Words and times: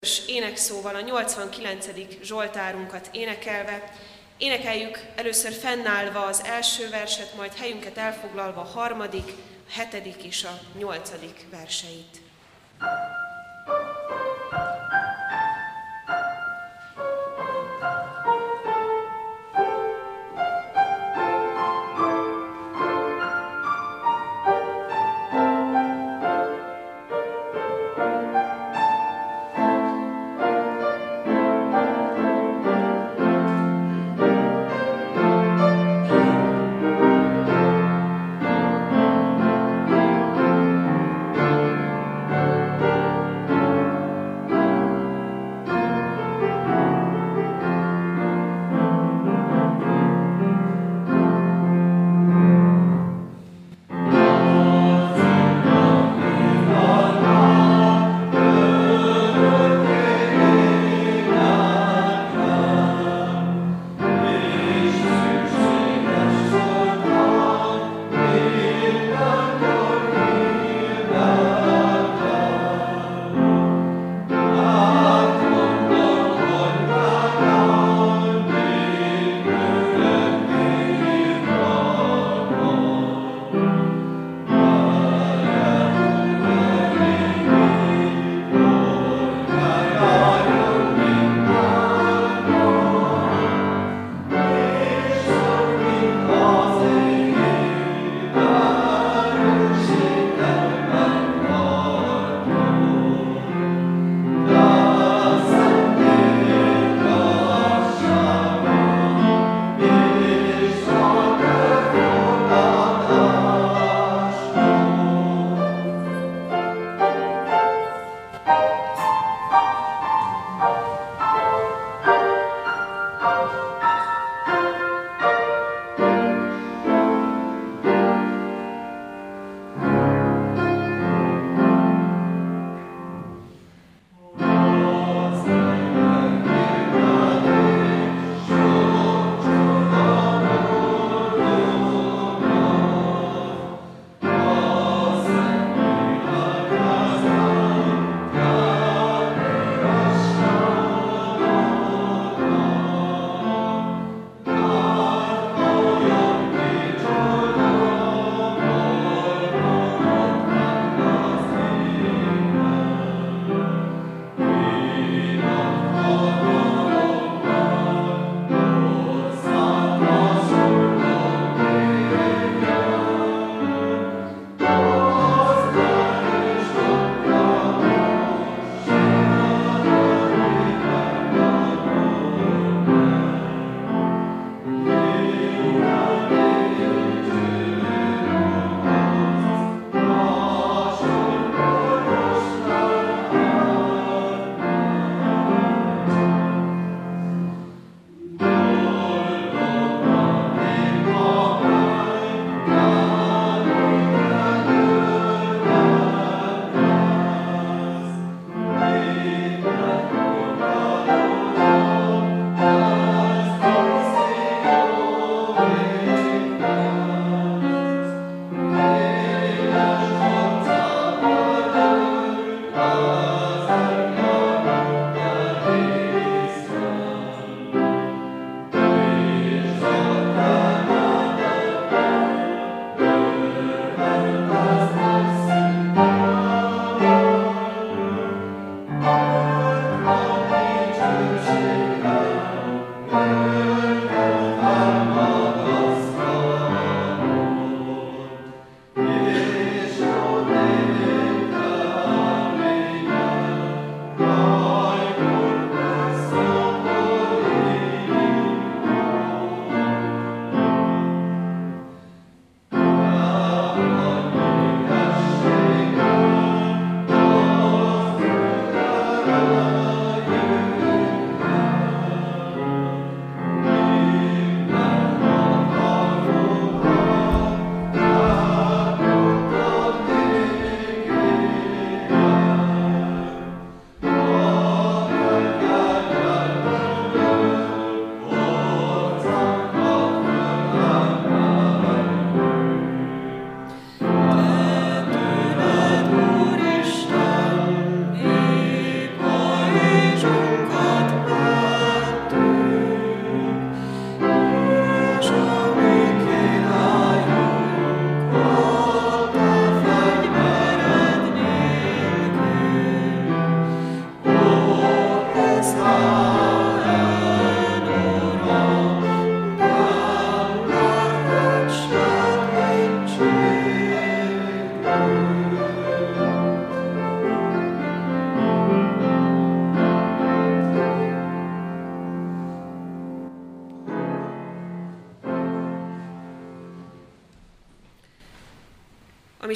És 0.00 0.26
énekszóval 0.26 0.94
a 0.94 1.00
89. 1.00 1.86
Zsoltárunkat 2.22 3.08
énekelve, 3.12 3.92
énekeljük 4.36 5.00
először 5.14 5.52
fennállva 5.52 6.24
az 6.24 6.42
első 6.44 6.88
verset, 6.90 7.36
majd 7.36 7.54
helyünket 7.54 7.96
elfoglalva 7.96 8.60
a 8.60 8.64
harmadik, 8.64 9.32
a 9.68 9.72
hetedik 9.72 10.22
és 10.22 10.44
a 10.44 10.60
nyolcadik 10.78 11.46
verseit. 11.50 12.20
ami 12.78 13.17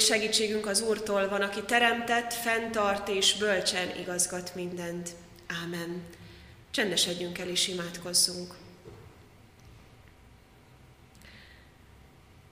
segítségünk 0.03 0.65
az 0.65 0.81
Úrtól 0.81 1.29
van, 1.29 1.41
aki 1.41 1.61
teremtett, 1.61 2.33
fenntart 2.33 3.07
és 3.07 3.37
bölcsen 3.37 3.97
igazgat 3.99 4.55
mindent. 4.55 5.09
Ámen. 5.63 6.03
Csendesedjünk 6.71 7.37
el 7.37 7.47
és 7.47 7.67
imádkozzunk. 7.67 8.53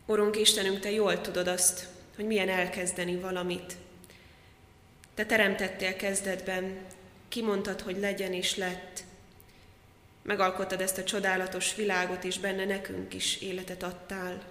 Urunk 0.06 0.40
Istenünk, 0.40 0.80
Te 0.80 0.92
jól 0.92 1.22
tudod 1.22 1.48
azt, 1.48 1.88
hogy 2.16 2.26
milyen 2.26 2.50
elkezdeni 2.50 3.16
valamit. 3.16 3.76
Te 5.14 5.26
teremtettél 5.26 5.96
kezdetben, 5.96 6.78
kimondtad, 7.30 7.82
hogy 7.82 8.00
legyen 8.00 8.34
és 8.34 8.56
lett. 8.56 9.04
Megalkottad 10.24 10.82
ezt 10.82 10.98
a 10.98 11.04
csodálatos 11.04 11.76
világot, 11.76 12.24
és 12.24 12.40
benne 12.40 12.66
nekünk 12.66 13.14
is 13.14 13.42
életet 13.42 13.84
adtál. 13.84 14.42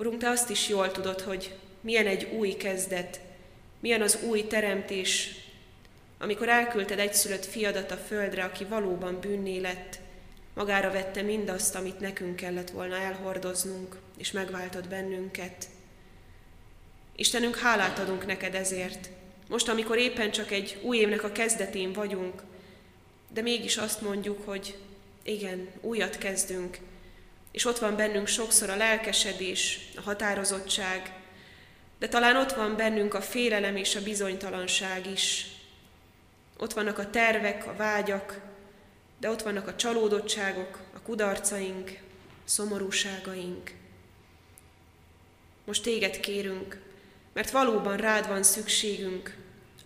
Urunk, 0.00 0.18
Te 0.18 0.28
azt 0.28 0.50
is 0.50 0.68
jól 0.68 0.90
tudod, 0.90 1.20
hogy 1.20 1.58
milyen 1.80 2.06
egy 2.06 2.24
új 2.24 2.52
kezdet, 2.52 3.20
milyen 3.80 4.02
az 4.02 4.18
új 4.22 4.46
teremtés, 4.46 5.34
amikor 6.18 6.48
elküldted 6.48 6.98
egyszülött 6.98 7.44
fiadat 7.44 7.90
a 7.90 7.96
földre, 7.96 8.44
aki 8.44 8.64
valóban 8.64 9.20
bűnné 9.20 9.58
lett, 9.58 9.98
magára 10.54 10.90
vette 10.90 11.22
mindazt, 11.22 11.74
amit 11.74 12.00
nekünk 12.00 12.36
kellett 12.36 12.70
volna 12.70 12.96
elhordoznunk, 12.96 13.96
és 14.18 14.32
megváltott 14.32 14.88
bennünket. 14.88 15.68
Istenünk, 17.16 17.56
hálát 17.56 17.98
adunk 17.98 18.26
neked 18.26 18.54
ezért. 18.54 19.08
Most, 19.48 19.68
amikor 19.68 19.98
éppen 19.98 20.30
csak 20.30 20.50
egy 20.50 20.78
új 20.82 20.98
évnek 20.98 21.24
a 21.24 21.32
kezdetén 21.32 21.92
vagyunk, 21.92 22.42
de 23.32 23.40
mégis 23.40 23.76
azt 23.76 24.00
mondjuk, 24.00 24.44
hogy 24.44 24.78
igen, 25.22 25.68
újat 25.80 26.18
kezdünk, 26.18 26.78
és 27.52 27.64
ott 27.64 27.78
van 27.78 27.96
bennünk 27.96 28.26
sokszor 28.26 28.70
a 28.70 28.76
lelkesedés, 28.76 29.80
a 29.96 30.00
határozottság, 30.00 31.12
de 31.98 32.08
talán 32.08 32.36
ott 32.36 32.52
van 32.52 32.76
bennünk 32.76 33.14
a 33.14 33.20
félelem 33.20 33.76
és 33.76 33.96
a 33.96 34.02
bizonytalanság 34.02 35.06
is. 35.06 35.46
Ott 36.58 36.72
vannak 36.72 36.98
a 36.98 37.10
tervek, 37.10 37.66
a 37.66 37.76
vágyak, 37.76 38.40
de 39.18 39.30
ott 39.30 39.42
vannak 39.42 39.68
a 39.68 39.76
csalódottságok, 39.76 40.78
a 40.94 41.00
kudarcaink, 41.00 41.90
a 42.26 42.48
szomorúságaink. 42.48 43.74
Most 45.64 45.82
téged 45.82 46.20
kérünk, 46.20 46.80
mert 47.32 47.50
valóban 47.50 47.96
rád 47.96 48.28
van 48.28 48.42
szükségünk, 48.42 49.36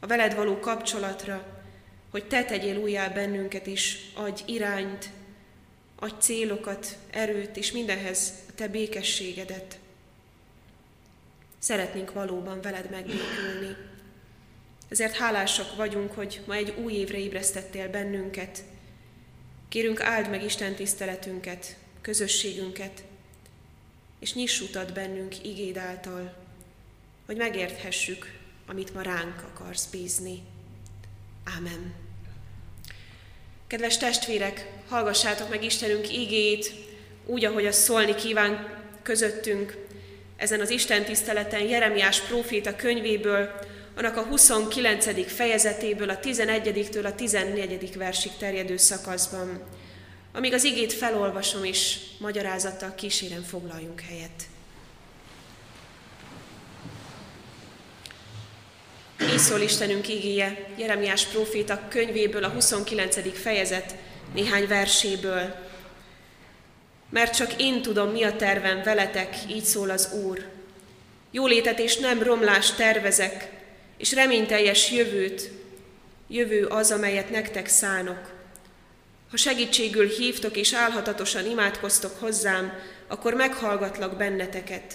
a 0.01 0.07
veled 0.07 0.35
való 0.35 0.59
kapcsolatra, 0.59 1.47
hogy 2.11 2.25
te 2.25 2.45
tegyél 2.45 2.77
újjá 2.77 3.09
bennünket 3.09 3.67
is, 3.67 4.11
adj 4.15 4.43
irányt, 4.47 5.09
adj 6.05 6.15
célokat, 6.19 6.99
erőt, 7.11 7.57
és 7.57 7.73
mindenhez 7.73 8.33
a 8.49 8.55
te 8.55 8.69
békességedet. 8.69 9.79
Szeretnénk 11.59 12.13
valóban 12.13 12.61
veled 12.61 12.91
megbékülni. 12.91 13.77
Ezért 14.89 15.17
hálásak 15.17 15.77
vagyunk, 15.77 16.13
hogy 16.13 16.41
ma 16.47 16.55
egy 16.55 16.71
új 16.71 16.93
évre 16.93 17.19
ébresztettél 17.19 17.89
bennünket. 17.89 18.63
Kérünk, 19.69 20.01
áld 20.01 20.31
meg 20.31 20.43
Isten 20.43 20.75
tiszteletünket, 20.75 21.77
közösségünket, 22.01 23.05
és 24.19 24.35
nyiss 24.35 24.61
utat 24.61 24.93
bennünk 24.93 25.45
igéd 25.45 25.77
által, 25.77 26.35
hogy 27.27 27.37
megérthessük, 27.37 28.39
amit 28.67 28.95
ma 28.95 29.03
ránk 29.03 29.43
akarsz 29.43 29.87
bízni. 29.87 30.43
Ámen. 31.45 32.04
Kedves 33.67 33.97
testvérek, 33.97 34.71
hallgassátok 34.89 35.49
meg 35.49 35.65
Istenünk 35.65 36.13
igéjét, 36.13 36.73
úgy, 37.27 37.45
ahogy 37.45 37.67
az 37.67 37.77
szólni 37.77 38.15
kíván 38.15 38.83
közöttünk, 39.03 39.77
ezen 40.37 40.61
az 40.61 40.71
Isten 40.71 41.05
tiszteleten 41.05 41.61
Jeremiás 41.61 42.21
próféta 42.21 42.77
könyvéből, 42.77 43.51
annak 43.97 44.17
a 44.17 44.23
29. 44.23 45.33
fejezetéből, 45.33 46.11
a 46.11 46.19
11-től 46.19 47.05
a 47.05 47.15
14. 47.15 47.97
versig 47.97 48.33
terjedő 48.39 48.77
szakaszban. 48.77 49.63
Amíg 50.33 50.53
az 50.53 50.65
igét 50.65 50.93
felolvasom 50.93 51.65
és 51.65 51.99
magyarázattal 52.19 52.95
kísérem 52.95 53.43
foglaljunk 53.43 54.01
helyet. 54.01 54.43
Így 59.21 59.39
szól 59.39 59.61
Istenünk 59.61 60.09
igéje, 60.09 60.67
Jeremiás 60.77 61.27
próféta 61.27 61.81
könyvéből, 61.89 62.45
a 62.45 62.49
29. 62.49 63.41
fejezet 63.41 63.95
néhány 64.35 64.67
verséből. 64.67 65.55
Mert 67.11 67.37
csak 67.37 67.53
én 67.57 67.83
tudom, 67.83 68.09
mi 68.11 68.23
a 68.23 68.37
tervem 68.37 68.83
veletek, 68.83 69.37
így 69.49 69.65
szól 69.65 69.91
az 69.91 70.13
Úr. 70.13 70.45
Jólétet 71.31 71.79
és 71.79 71.97
nem 71.97 72.23
romlást 72.23 72.77
tervezek, 72.77 73.51
és 73.99 74.13
reményteljes 74.13 74.91
jövőt, 74.91 75.51
jövő 76.29 76.67
az, 76.67 76.91
amelyet 76.91 77.31
nektek 77.31 77.67
szánok. 77.67 78.33
Ha 79.31 79.37
segítségül 79.37 80.09
hívtok 80.09 80.57
és 80.57 80.73
álhatatosan 80.73 81.47
imádkoztok 81.47 82.21
hozzám, 82.21 82.73
akkor 83.07 83.35
meghallgatlak 83.35 84.17
benneteket. 84.17 84.95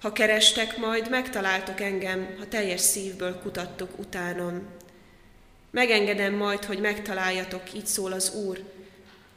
Ha 0.00 0.12
kerestek, 0.12 0.76
majd 0.76 1.10
megtaláltok 1.10 1.80
engem, 1.80 2.36
ha 2.38 2.48
teljes 2.48 2.80
szívből 2.80 3.40
kutattok 3.40 3.98
utánom. 3.98 4.62
Megengedem 5.70 6.34
majd, 6.34 6.64
hogy 6.64 6.80
megtaláljatok, 6.80 7.74
így 7.74 7.86
szól 7.86 8.12
az 8.12 8.34
Úr, 8.34 8.62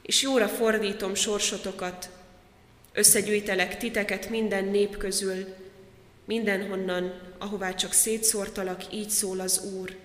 és 0.01 0.21
jóra 0.21 0.47
fordítom 0.47 1.15
sorsotokat, 1.15 2.09
összegyűjtelek 2.93 3.77
titeket 3.77 4.29
minden 4.29 4.65
nép 4.65 4.97
közül, 4.97 5.55
mindenhonnan, 6.25 7.21
ahová 7.37 7.73
csak 7.73 7.93
szétszórtalak, 7.93 8.93
így 8.93 9.09
szól 9.09 9.39
az 9.39 9.63
Úr, 9.63 9.97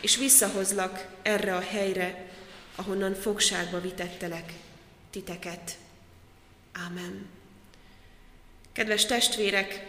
és 0.00 0.16
visszahozlak 0.16 1.08
erre 1.22 1.56
a 1.56 1.60
helyre, 1.60 2.26
ahonnan 2.74 3.14
fogságba 3.14 3.80
vitettelek 3.80 4.52
titeket. 5.10 5.76
Ámen. 6.72 7.37
Kedves 8.78 9.06
testvérek, 9.06 9.86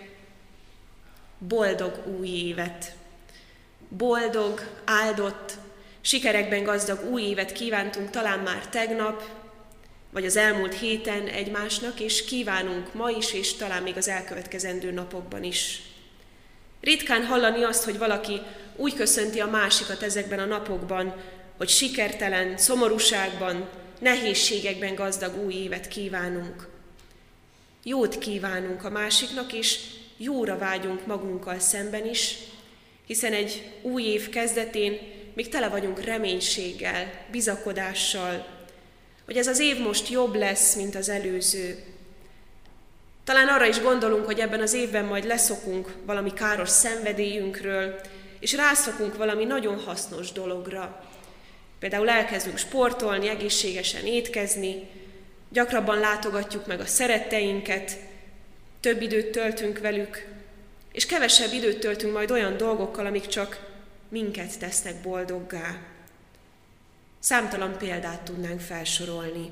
boldog 1.37 2.03
új 2.19 2.27
évet! 2.27 2.95
Boldog, 3.89 4.81
áldott, 4.85 5.53
sikerekben 6.01 6.63
gazdag 6.63 7.11
új 7.11 7.21
évet 7.21 7.51
kívántunk 7.51 8.09
talán 8.09 8.39
már 8.39 8.67
tegnap, 8.67 9.23
vagy 10.11 10.25
az 10.25 10.35
elmúlt 10.35 10.73
héten 10.73 11.27
egymásnak, 11.27 11.99
és 11.99 12.25
kívánunk 12.25 12.93
ma 12.93 13.09
is, 13.09 13.33
és 13.33 13.53
talán 13.53 13.83
még 13.83 13.97
az 13.97 14.07
elkövetkezendő 14.07 14.91
napokban 14.91 15.43
is. 15.43 15.81
Ritkán 16.81 17.25
hallani 17.25 17.63
azt, 17.63 17.83
hogy 17.83 17.97
valaki 17.97 18.41
úgy 18.75 18.93
köszönti 18.93 19.39
a 19.39 19.47
másikat 19.47 20.03
ezekben 20.03 20.39
a 20.39 20.45
napokban, 20.45 21.15
hogy 21.57 21.69
sikertelen, 21.69 22.57
szomorúságban, 22.57 23.69
nehézségekben 23.99 24.95
gazdag 24.95 25.43
új 25.45 25.53
évet 25.53 25.87
kívánunk. 25.87 26.68
Jót 27.83 28.17
kívánunk 28.17 28.83
a 28.83 28.89
másiknak, 28.89 29.53
és 29.53 29.79
jóra 30.17 30.57
vágyunk 30.57 31.05
magunkkal 31.05 31.59
szemben 31.59 32.05
is, 32.05 32.35
hiszen 33.05 33.33
egy 33.33 33.71
új 33.81 34.03
év 34.03 34.29
kezdetén 34.29 34.99
még 35.33 35.49
tele 35.49 35.69
vagyunk 35.69 36.03
reménységgel, 36.03 37.25
bizakodással, 37.31 38.47
hogy 39.25 39.37
ez 39.37 39.47
az 39.47 39.59
év 39.59 39.79
most 39.79 40.09
jobb 40.09 40.35
lesz, 40.35 40.75
mint 40.75 40.95
az 40.95 41.09
előző. 41.09 41.83
Talán 43.23 43.47
arra 43.47 43.65
is 43.65 43.81
gondolunk, 43.81 44.25
hogy 44.25 44.39
ebben 44.39 44.61
az 44.61 44.73
évben 44.73 45.05
majd 45.05 45.25
leszokunk 45.25 45.95
valami 46.05 46.33
káros 46.33 46.69
szenvedélyünkről, 46.69 47.99
és 48.39 48.53
rászokunk 48.53 49.17
valami 49.17 49.45
nagyon 49.45 49.79
hasznos 49.79 50.31
dologra. 50.31 51.05
Például 51.79 52.09
elkezdünk 52.09 52.57
sportolni, 52.57 53.27
egészségesen 53.27 54.05
étkezni, 54.05 54.87
gyakrabban 55.49 55.99
látogatjuk 55.99 56.67
meg 56.67 56.79
a 56.79 56.85
szeretteinket, 56.85 57.97
több 58.79 59.01
időt 59.01 59.31
töltünk 59.31 59.79
velük, 59.79 60.27
és 60.91 61.05
kevesebb 61.05 61.53
időt 61.53 61.79
töltünk 61.79 62.13
majd 62.13 62.31
olyan 62.31 62.57
dolgokkal, 62.57 63.05
amik 63.05 63.27
csak 63.27 63.67
minket 64.09 64.59
tesznek 64.59 65.01
boldoggá. 65.01 65.77
Számtalan 67.19 67.77
példát 67.77 68.21
tudnánk 68.21 68.59
felsorolni. 68.59 69.51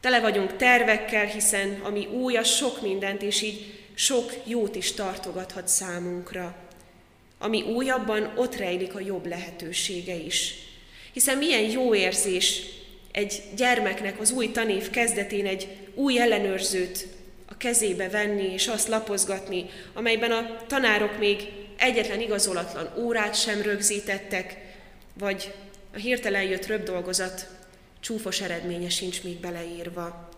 Tele 0.00 0.20
vagyunk 0.20 0.56
tervekkel, 0.56 1.24
hiszen 1.24 1.80
ami 1.82 2.06
új, 2.06 2.36
az 2.36 2.48
sok 2.48 2.82
mindent, 2.82 3.22
és 3.22 3.42
így 3.42 3.80
sok 3.94 4.32
jót 4.44 4.74
is 4.74 4.92
tartogathat 4.92 5.68
számunkra. 5.68 6.56
Ami 7.38 7.62
újabban, 7.62 8.32
ott 8.36 8.56
rejlik 8.56 8.94
a 8.94 9.00
jobb 9.00 9.26
lehetősége 9.26 10.14
is. 10.14 10.54
Hiszen 11.12 11.38
milyen 11.38 11.70
jó 11.70 11.94
érzés 11.94 12.62
egy 13.12 13.42
gyermeknek 13.56 14.20
az 14.20 14.30
új 14.30 14.50
tanév 14.50 14.90
kezdetén 14.90 15.46
egy 15.46 15.68
új 15.94 16.20
ellenőrzőt 16.20 17.06
a 17.46 17.56
kezébe 17.56 18.08
venni 18.08 18.52
és 18.52 18.68
azt 18.68 18.88
lapozgatni, 18.88 19.66
amelyben 19.94 20.30
a 20.30 20.56
tanárok 20.66 21.18
még 21.18 21.48
egyetlen 21.78 22.20
igazolatlan 22.20 22.92
órát 22.98 23.34
sem 23.34 23.62
rögzítettek, 23.62 24.56
vagy 25.18 25.52
a 25.94 25.96
hirtelen 25.96 26.42
jött 26.42 26.66
röbb 26.66 26.82
dolgozat 26.82 27.48
csúfos 28.00 28.40
eredménye 28.40 28.88
sincs 28.88 29.22
még 29.22 29.36
beleírva. 29.36 30.28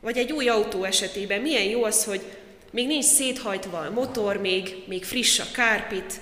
Vagy 0.00 0.18
egy 0.18 0.32
új 0.32 0.48
autó 0.48 0.84
esetében 0.84 1.40
milyen 1.40 1.64
jó 1.64 1.84
az, 1.84 2.04
hogy 2.04 2.22
még 2.70 2.86
nincs 2.86 3.04
széthajtva 3.04 3.78
a 3.78 3.90
motor, 3.90 4.36
még, 4.36 4.84
még 4.86 5.04
friss 5.04 5.38
a 5.38 5.50
kárpit, 5.52 6.20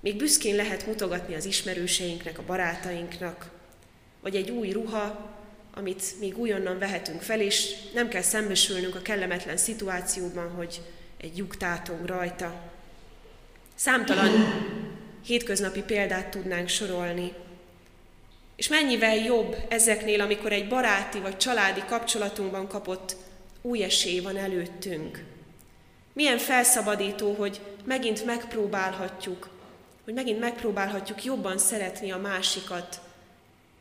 még 0.00 0.16
büszkén 0.16 0.56
lehet 0.56 0.86
mutogatni 0.86 1.34
az 1.34 1.44
ismerőseinknek, 1.44 2.38
a 2.38 2.44
barátainknak, 2.46 3.50
vagy 4.26 4.36
egy 4.36 4.50
új 4.50 4.70
ruha, 4.70 5.30
amit 5.74 6.18
még 6.20 6.38
újonnan 6.38 6.78
vehetünk 6.78 7.22
fel, 7.22 7.40
és 7.40 7.74
nem 7.94 8.08
kell 8.08 8.22
szembesülnünk 8.22 8.94
a 8.94 9.02
kellemetlen 9.02 9.56
szituációban, 9.56 10.50
hogy 10.50 10.80
egy 11.16 11.36
lyuk 11.36 11.56
tátong 11.56 12.06
rajta. 12.06 12.70
Számtalan 13.74 14.30
hétköznapi 15.24 15.82
példát 15.82 16.28
tudnánk 16.28 16.68
sorolni. 16.68 17.32
És 18.56 18.68
mennyivel 18.68 19.16
jobb 19.16 19.56
ezeknél, 19.68 20.20
amikor 20.20 20.52
egy 20.52 20.68
baráti 20.68 21.18
vagy 21.18 21.36
családi 21.36 21.82
kapcsolatunkban 21.88 22.68
kapott 22.68 23.16
új 23.62 23.82
esély 23.82 24.20
van 24.20 24.36
előttünk. 24.36 25.24
Milyen 26.12 26.38
felszabadító, 26.38 27.32
hogy 27.32 27.60
megint 27.84 28.24
megpróbálhatjuk, 28.24 29.48
hogy 30.04 30.14
megint 30.14 30.40
megpróbálhatjuk 30.40 31.24
jobban 31.24 31.58
szeretni 31.58 32.10
a 32.10 32.18
másikat, 32.18 33.04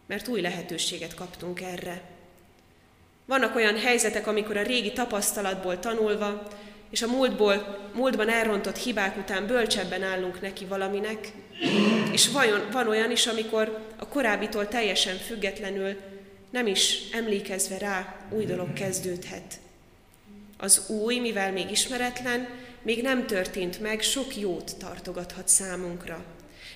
mert 0.07 0.27
új 0.27 0.41
lehetőséget 0.41 1.13
kaptunk 1.13 1.61
erre. 1.61 2.01
Vannak 3.25 3.55
olyan 3.55 3.77
helyzetek, 3.77 4.27
amikor 4.27 4.57
a 4.57 4.63
régi 4.63 4.93
tapasztalatból 4.93 5.79
tanulva, 5.79 6.47
és 6.89 7.01
a 7.01 7.07
múltból, 7.07 7.79
múltban 7.93 8.29
elrontott 8.29 8.77
hibák 8.77 9.17
után 9.17 9.47
bölcsebben 9.47 10.03
állunk 10.03 10.41
neki 10.41 10.65
valaminek, 10.65 11.31
és 12.11 12.29
vajon, 12.29 12.67
van 12.71 12.87
olyan 12.87 13.11
is, 13.11 13.27
amikor 13.27 13.79
a 13.99 14.07
korábbitól 14.07 14.67
teljesen 14.67 15.17
függetlenül, 15.17 15.95
nem 16.49 16.67
is 16.67 16.99
emlékezve 17.13 17.77
rá, 17.77 18.15
új 18.29 18.45
dolog 18.45 18.73
kezdődhet. 18.73 19.59
Az 20.57 20.89
új, 20.89 21.19
mivel 21.19 21.51
még 21.51 21.71
ismeretlen, 21.71 22.47
még 22.81 23.01
nem 23.01 23.25
történt 23.25 23.81
meg, 23.81 24.01
sok 24.01 24.37
jót 24.37 24.75
tartogathat 24.79 25.47
számunkra. 25.47 26.23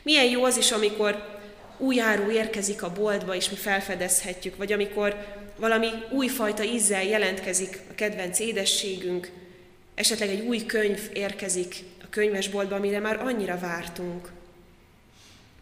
Milyen 0.03 0.25
jó 0.25 0.43
az 0.43 0.57
is, 0.57 0.71
amikor 0.71 1.38
új 1.79 2.01
áru 2.01 2.31
érkezik 2.31 2.83
a 2.83 2.91
boltba, 2.91 3.35
és 3.35 3.49
mi 3.49 3.55
felfedezhetjük, 3.55 4.57
vagy 4.57 4.71
amikor 4.71 5.25
valami 5.55 5.89
újfajta 6.11 6.63
ízzel 6.63 7.03
jelentkezik 7.03 7.79
a 7.89 7.95
kedvenc 7.95 8.39
édességünk, 8.39 9.31
esetleg 9.95 10.29
egy 10.29 10.41
új 10.41 10.65
könyv 10.65 11.09
érkezik 11.13 11.75
a 12.03 12.05
könyvesboltba, 12.09 12.75
amire 12.75 12.99
már 12.99 13.19
annyira 13.19 13.59
vártunk. 13.59 14.31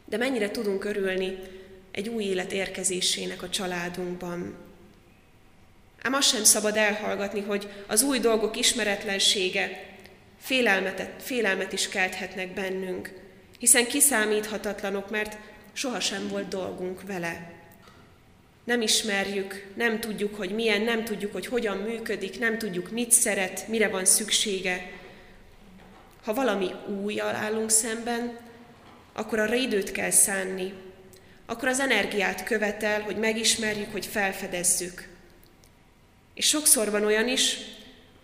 De 0.06 0.18
mennyire 0.18 0.52
tudunk 0.52 0.86
örülni 0.86 1.38
egy 1.92 2.08
új 2.08 2.24
élet 2.24 2.52
érkezésének 2.52 3.42
a 3.42 3.50
családunkban. 3.50 4.56
Ám 6.02 6.14
azt 6.14 6.28
sem 6.28 6.44
szabad 6.44 6.78
elhallgatni, 6.78 7.42
hogy 7.42 7.68
az 7.88 8.02
új 8.02 8.20
dolgok 8.20 8.58
ismeretlensége 8.58 9.86
félelmet, 11.18 11.74
is 11.74 11.90
kelthetnek 11.90 12.54
bennünk, 12.54 13.12
hiszen 13.60 13.88
kiszámíthatatlanok, 13.88 15.10
mert 15.10 15.38
sohasem 15.78 16.28
volt 16.28 16.48
dolgunk 16.48 17.02
vele. 17.02 17.52
Nem 18.64 18.82
ismerjük, 18.82 19.72
nem 19.76 20.00
tudjuk, 20.00 20.36
hogy 20.36 20.52
milyen, 20.52 20.82
nem 20.82 21.04
tudjuk, 21.04 21.32
hogy 21.34 21.46
hogyan 21.46 21.78
működik, 21.78 22.40
nem 22.40 22.58
tudjuk, 22.58 22.92
mit 22.92 23.12
szeret, 23.12 23.68
mire 23.68 23.88
van 23.88 24.06
szüksége. 24.06 24.92
Ha 26.24 26.34
valami 26.34 26.72
újjal 27.04 27.36
állunk 27.36 27.70
szemben, 27.70 28.38
akkor 29.14 29.40
arra 29.40 29.54
időt 29.54 29.92
kell 29.92 30.10
szánni, 30.10 30.74
akkor 31.46 31.68
az 31.68 31.80
energiát 31.80 32.44
követel, 32.44 33.02
hogy 33.02 33.18
megismerjük, 33.18 33.92
hogy 33.92 34.06
felfedezzük. 34.06 35.08
És 36.34 36.48
sokszor 36.48 36.92
van 36.92 37.06
olyan 37.06 37.28
is, 37.28 37.58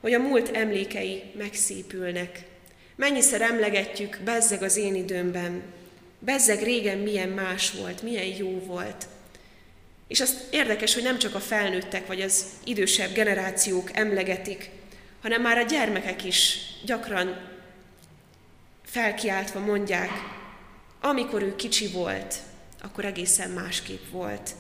hogy 0.02 0.14
a 0.14 0.20
múlt 0.20 0.50
emlékei 0.50 1.24
megszépülnek. 1.38 2.44
Mennyiszer 2.96 3.42
emlegetjük, 3.42 4.20
bezzeg 4.24 4.64
az 4.64 4.78
én 4.78 4.96
időmben, 4.96 5.64
bezzeg 6.26 6.64
régen 6.64 6.98
milyen 6.98 7.30
más 7.30 7.72
volt, 7.72 8.02
milyen 8.02 8.36
jó 8.38 8.60
volt. 8.60 9.08
És 10.08 10.22
az 10.22 10.38
érdekes, 10.50 10.94
hogy 10.94 11.04
nem 11.04 11.18
csak 11.18 11.36
a 11.36 11.40
felnőttek 11.40 12.08
vagy 12.08 12.22
az 12.22 12.46
idősebb 12.64 13.14
generációk 13.14 13.90
emlegetik, 13.94 14.70
hanem 15.22 15.42
már 15.42 15.58
a 15.58 15.62
gyermekek 15.64 16.24
is 16.26 16.58
gyakran 16.86 17.52
felkiáltva 18.86 19.60
mondják, 19.60 20.10
amikor 21.02 21.42
ő 21.42 21.56
kicsi 21.56 21.88
volt, 21.88 22.36
akkor 22.82 23.06
egészen 23.06 23.50
másképp 23.50 24.10
volt. 24.12 24.52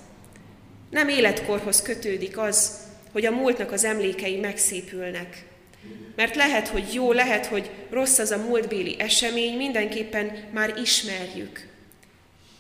Nem 0.89 1.10
életkorhoz 1.10 1.82
kötődik 1.82 2.38
az, 2.38 2.77
hogy 3.12 3.25
a 3.25 3.32
múltnak 3.32 3.72
az 3.72 3.84
emlékei 3.84 4.39
megszépülnek. 4.39 5.46
Mert 6.16 6.36
lehet, 6.36 6.68
hogy 6.68 6.94
jó, 6.94 7.12
lehet, 7.12 7.46
hogy 7.46 7.70
rossz 7.90 8.18
az 8.18 8.32
a 8.32 8.38
múltbéli 8.38 8.96
esemény, 9.00 9.58
mindenképpen 9.58 10.48
már 10.52 10.78
ismerjük. 10.78 11.68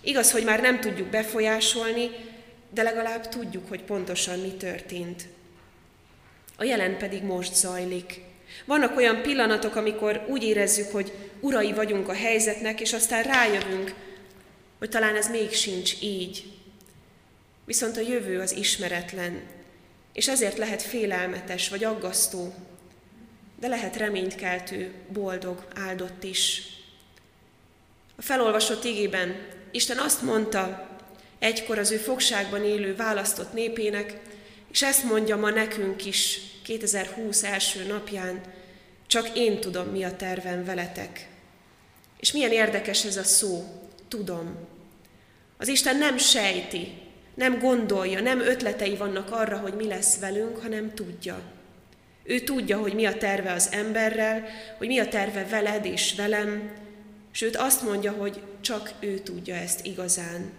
Igaz, 0.01 0.31
hogy 0.31 0.43
már 0.43 0.61
nem 0.61 0.79
tudjuk 0.79 1.07
befolyásolni, 1.07 2.09
de 2.69 2.83
legalább 2.83 3.29
tudjuk, 3.29 3.69
hogy 3.69 3.81
pontosan 3.83 4.39
mi 4.39 4.51
történt. 4.51 5.23
A 6.57 6.63
jelen 6.63 6.97
pedig 6.97 7.23
most 7.23 7.55
zajlik. 7.55 8.19
Vannak 8.65 8.97
olyan 8.97 9.21
pillanatok, 9.21 9.75
amikor 9.75 10.25
úgy 10.27 10.43
érezzük, 10.43 10.91
hogy 10.91 11.11
urai 11.39 11.73
vagyunk 11.73 12.07
a 12.07 12.13
helyzetnek, 12.13 12.81
és 12.81 12.93
aztán 12.93 13.23
rájövünk, 13.23 13.93
hogy 14.79 14.89
talán 14.89 15.15
ez 15.15 15.29
még 15.29 15.51
sincs 15.51 16.01
így. 16.01 16.43
Viszont 17.65 17.97
a 17.97 18.01
jövő 18.01 18.39
az 18.39 18.55
ismeretlen, 18.55 19.41
és 20.13 20.27
ezért 20.27 20.57
lehet 20.57 20.81
félelmetes 20.81 21.69
vagy 21.69 21.83
aggasztó, 21.83 22.53
de 23.59 23.67
lehet 23.67 23.95
reménykeltő, 23.95 24.93
boldog, 25.09 25.67
áldott 25.75 26.23
is. 26.23 26.61
A 28.15 28.21
felolvasott 28.21 28.83
igében 28.83 29.35
Isten 29.71 29.97
azt 29.97 30.21
mondta 30.21 30.89
egykor 31.39 31.77
az 31.77 31.91
ő 31.91 31.97
fogságban 31.97 32.63
élő 32.63 32.95
választott 32.95 33.53
népének, 33.53 34.19
és 34.71 34.83
ezt 34.83 35.03
mondja 35.03 35.37
ma 35.37 35.49
nekünk 35.49 36.05
is 36.05 36.39
2020 36.63 37.43
első 37.43 37.85
napján, 37.85 38.41
csak 39.07 39.37
én 39.37 39.59
tudom, 39.59 39.87
mi 39.87 40.03
a 40.03 40.15
tervem 40.15 40.65
veletek. 40.65 41.27
És 42.19 42.31
milyen 42.31 42.51
érdekes 42.51 43.05
ez 43.05 43.17
a 43.17 43.23
szó, 43.23 43.63
tudom. 44.07 44.55
Az 45.57 45.67
Isten 45.67 45.97
nem 45.97 46.17
sejti, 46.17 47.01
nem 47.35 47.59
gondolja, 47.59 48.21
nem 48.21 48.39
ötletei 48.39 48.95
vannak 48.95 49.31
arra, 49.31 49.57
hogy 49.57 49.73
mi 49.73 49.87
lesz 49.87 50.19
velünk, 50.19 50.57
hanem 50.57 50.93
tudja. 50.93 51.41
Ő 52.23 52.39
tudja, 52.39 52.77
hogy 52.77 52.93
mi 52.93 53.05
a 53.05 53.17
terve 53.17 53.51
az 53.51 53.69
emberrel, 53.71 54.45
hogy 54.77 54.87
mi 54.87 54.99
a 54.99 55.07
terve 55.07 55.45
veled 55.45 55.85
és 55.85 56.15
velem, 56.15 56.71
sőt 57.31 57.55
azt 57.55 57.83
mondja, 57.83 58.11
hogy 58.11 58.41
csak 58.61 58.91
ő 58.99 59.19
tudja 59.19 59.55
ezt 59.55 59.85
igazán. 59.85 60.51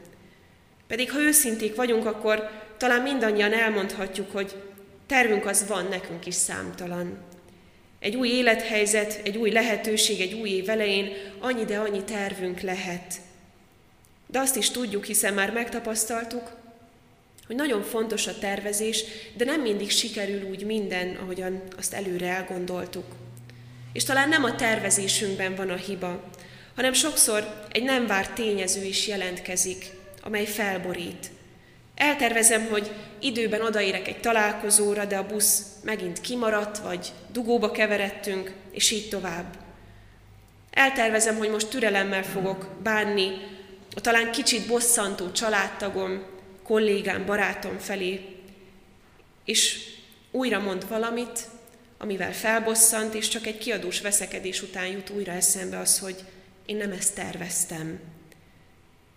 Pedig 0.87 1.11
ha 1.11 1.21
őszinték 1.21 1.75
vagyunk, 1.75 2.07
akkor 2.07 2.51
talán 2.77 3.03
mindannyian 3.03 3.53
elmondhatjuk, 3.53 4.33
hogy 4.33 4.55
tervünk 5.07 5.47
az 5.47 5.67
van 5.67 5.87
nekünk 5.91 6.27
is 6.27 6.35
számtalan. 6.35 7.19
Egy 7.99 8.17
új 8.17 8.29
élethelyzet, 8.29 9.21
egy 9.25 9.37
új 9.37 9.51
lehetőség, 9.51 10.21
egy 10.21 10.33
új 10.33 10.51
év 10.51 10.69
elején 10.69 11.13
annyi, 11.41 11.65
de 11.65 11.79
annyi 11.79 12.03
tervünk 12.03 12.61
lehet. 12.61 13.15
De 14.27 14.39
azt 14.39 14.57
is 14.57 14.71
tudjuk, 14.71 15.05
hiszen 15.05 15.35
már 15.35 15.53
megtapasztaltuk, 15.53 16.57
hogy 17.47 17.57
nagyon 17.57 17.83
fontos 17.83 18.27
a 18.27 18.39
tervezés, 18.39 19.05
de 19.37 19.45
nem 19.45 19.61
mindig 19.61 19.91
sikerül 19.91 20.49
úgy 20.49 20.65
minden, 20.65 21.17
ahogyan 21.23 21.63
azt 21.77 21.93
előre 21.93 22.27
elgondoltuk. 22.27 23.05
És 23.93 24.05
talán 24.05 24.29
nem 24.29 24.45
a 24.45 24.55
tervezésünkben 24.55 25.55
van 25.55 25.71
a 25.71 25.77
hiba, 25.77 26.31
hanem 26.75 26.93
sokszor 26.93 27.65
egy 27.73 27.83
nem 27.83 28.07
várt 28.07 28.35
tényező 28.35 28.85
is 28.85 29.07
jelentkezik, 29.07 29.91
amely 30.23 30.47
felborít. 30.47 31.31
Eltervezem, 31.95 32.67
hogy 32.67 32.91
időben 33.21 33.61
odaérek 33.61 34.09
egy 34.09 34.21
találkozóra, 34.21 35.05
de 35.05 35.17
a 35.17 35.27
busz 35.27 35.63
megint 35.83 36.21
kimaradt, 36.21 36.79
vagy 36.79 37.13
dugóba 37.33 37.71
keveredtünk, 37.71 38.53
és 38.71 38.91
így 38.91 39.09
tovább. 39.09 39.57
Eltervezem, 40.71 41.37
hogy 41.37 41.51
most 41.51 41.69
türelemmel 41.69 42.25
fogok 42.25 42.69
bánni 42.83 43.31
a 43.95 44.01
talán 44.01 44.31
kicsit 44.31 44.67
bosszantó 44.67 45.33
családtagom, 45.33 46.23
kollégám, 46.65 47.27
barátom 47.27 47.79
felé, 47.79 48.21
és 49.45 49.79
újra 50.31 50.59
mond 50.59 50.89
valamit, 50.89 51.49
amivel 51.99 52.35
felbosszant, 52.35 53.15
és 53.15 53.29
csak 53.29 53.47
egy 53.47 53.59
kiadós 53.59 54.01
veszekedés 54.01 54.63
után 54.63 54.87
jut 54.87 55.11
újra 55.11 55.33
eszembe 55.33 55.79
az, 55.79 55.99
hogy 55.99 56.17
én 56.67 56.77
nem 56.77 56.93
ezt 56.93 57.15
terveztem. 57.15 58.01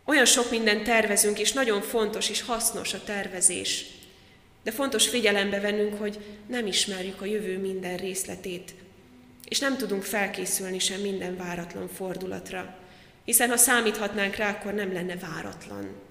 Olyan 0.05 0.25
sok 0.25 0.49
mindent 0.49 0.83
tervezünk, 0.83 1.39
és 1.39 1.51
nagyon 1.51 1.81
fontos 1.81 2.29
és 2.29 2.41
hasznos 2.41 2.93
a 2.93 3.03
tervezés. 3.03 3.85
De 4.63 4.71
fontos 4.71 5.07
figyelembe 5.07 5.59
vennünk, 5.59 5.99
hogy 5.99 6.19
nem 6.47 6.67
ismerjük 6.67 7.21
a 7.21 7.25
jövő 7.25 7.59
minden 7.59 7.97
részletét, 7.97 8.73
és 9.47 9.59
nem 9.59 9.77
tudunk 9.77 10.03
felkészülni 10.03 10.79
sem 10.79 11.01
minden 11.01 11.37
váratlan 11.37 11.87
fordulatra, 11.87 12.77
hiszen 13.25 13.49
ha 13.49 13.57
számíthatnánk 13.57 14.35
rá, 14.35 14.49
akkor 14.49 14.73
nem 14.73 14.93
lenne 14.93 15.15
váratlan. 15.15 16.06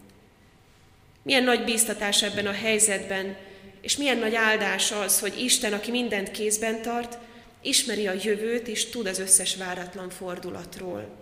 Milyen 1.27 1.43
nagy 1.43 1.65
bíztatás 1.65 2.23
ebben 2.23 2.47
a 2.47 2.53
helyzetben, 2.53 3.37
és 3.81 3.97
milyen 3.97 4.19
nagy 4.19 4.35
áldás 4.35 4.93
az, 4.93 5.21
hogy 5.21 5.41
Isten, 5.41 5.73
aki 5.73 5.91
mindent 5.91 6.31
kézben 6.31 6.83
tart, 6.83 7.19
ismeri 7.63 8.07
a 8.07 8.15
jövőt, 8.23 8.69
és 8.69 8.85
tud 8.85 9.07
az 9.07 9.19
összes 9.19 9.57
váratlan 9.57 10.11
fordulatról. 10.11 11.17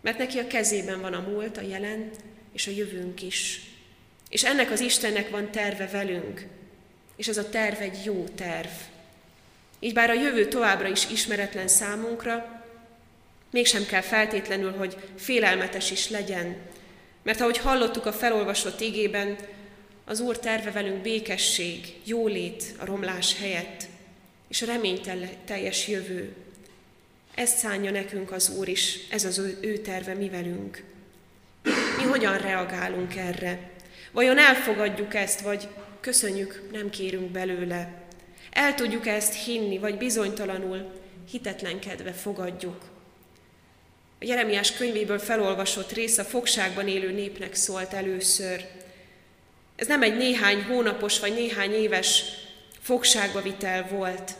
Mert 0.00 0.18
neki 0.18 0.38
a 0.38 0.46
kezében 0.46 1.00
van 1.00 1.12
a 1.12 1.20
múlt, 1.28 1.56
a 1.56 1.60
jelen, 1.60 2.10
és 2.52 2.66
a 2.66 2.70
jövőnk 2.70 3.22
is. 3.22 3.60
És 4.28 4.44
ennek 4.44 4.70
az 4.70 4.80
Istennek 4.80 5.30
van 5.30 5.50
terve 5.50 5.86
velünk, 5.86 6.46
és 7.16 7.28
ez 7.28 7.36
a 7.36 7.48
terv 7.48 7.80
egy 7.80 8.04
jó 8.04 8.24
terv. 8.34 8.70
Így 9.80 9.94
bár 9.94 10.10
a 10.10 10.22
jövő 10.22 10.48
továbbra 10.48 10.88
is 10.88 11.10
ismeretlen 11.10 11.68
számunkra, 11.68 12.64
mégsem 13.50 13.86
kell 13.86 14.00
feltétlenül, 14.00 14.72
hogy 14.72 14.96
félelmetes 15.16 15.90
is 15.90 16.08
legyen, 16.08 16.56
mert 17.22 17.40
ahogy 17.40 17.58
hallottuk 17.58 18.06
a 18.06 18.12
felolvasott 18.12 18.80
igében, 18.80 19.36
az 20.04 20.20
Úr 20.20 20.38
terve 20.38 20.70
velünk 20.70 21.02
békesség, 21.02 21.94
jólét 22.04 22.64
a 22.78 22.84
romlás 22.84 23.38
helyett, 23.38 23.86
és 24.48 24.62
a 24.62 24.66
reményteljes 24.66 25.88
jövő. 25.88 26.34
Ezt 27.34 27.56
szánja 27.56 27.90
nekünk 27.90 28.32
az 28.32 28.48
Úr 28.58 28.68
is, 28.68 28.98
ez 29.10 29.24
az 29.24 29.38
ő, 29.38 29.58
ő 29.60 29.78
terve 29.78 30.14
mi 30.14 30.28
velünk. 30.28 30.82
Mi 31.96 32.02
hogyan 32.02 32.38
reagálunk 32.38 33.16
erre? 33.16 33.70
Vajon 34.12 34.38
elfogadjuk 34.38 35.14
ezt, 35.14 35.40
vagy 35.40 35.68
köszönjük, 36.00 36.62
nem 36.72 36.90
kérünk 36.90 37.30
belőle? 37.30 38.02
El 38.50 38.74
tudjuk 38.74 39.06
ezt 39.06 39.44
hinni, 39.44 39.78
vagy 39.78 39.96
bizonytalanul, 39.96 40.90
hitetlenkedve 41.30 42.12
fogadjuk? 42.12 42.89
A 44.22 44.26
Jeremiás 44.26 44.72
könyvéből 44.72 45.18
felolvasott 45.18 45.92
rész 45.92 46.18
a 46.18 46.24
fogságban 46.24 46.88
élő 46.88 47.12
népnek 47.12 47.54
szólt 47.54 47.92
először. 47.92 48.64
Ez 49.76 49.86
nem 49.86 50.02
egy 50.02 50.16
néhány 50.16 50.62
hónapos 50.62 51.20
vagy 51.20 51.34
néhány 51.34 51.72
éves 51.72 52.22
fogságba 52.80 53.42
vitel 53.42 53.88
volt. 53.90 54.32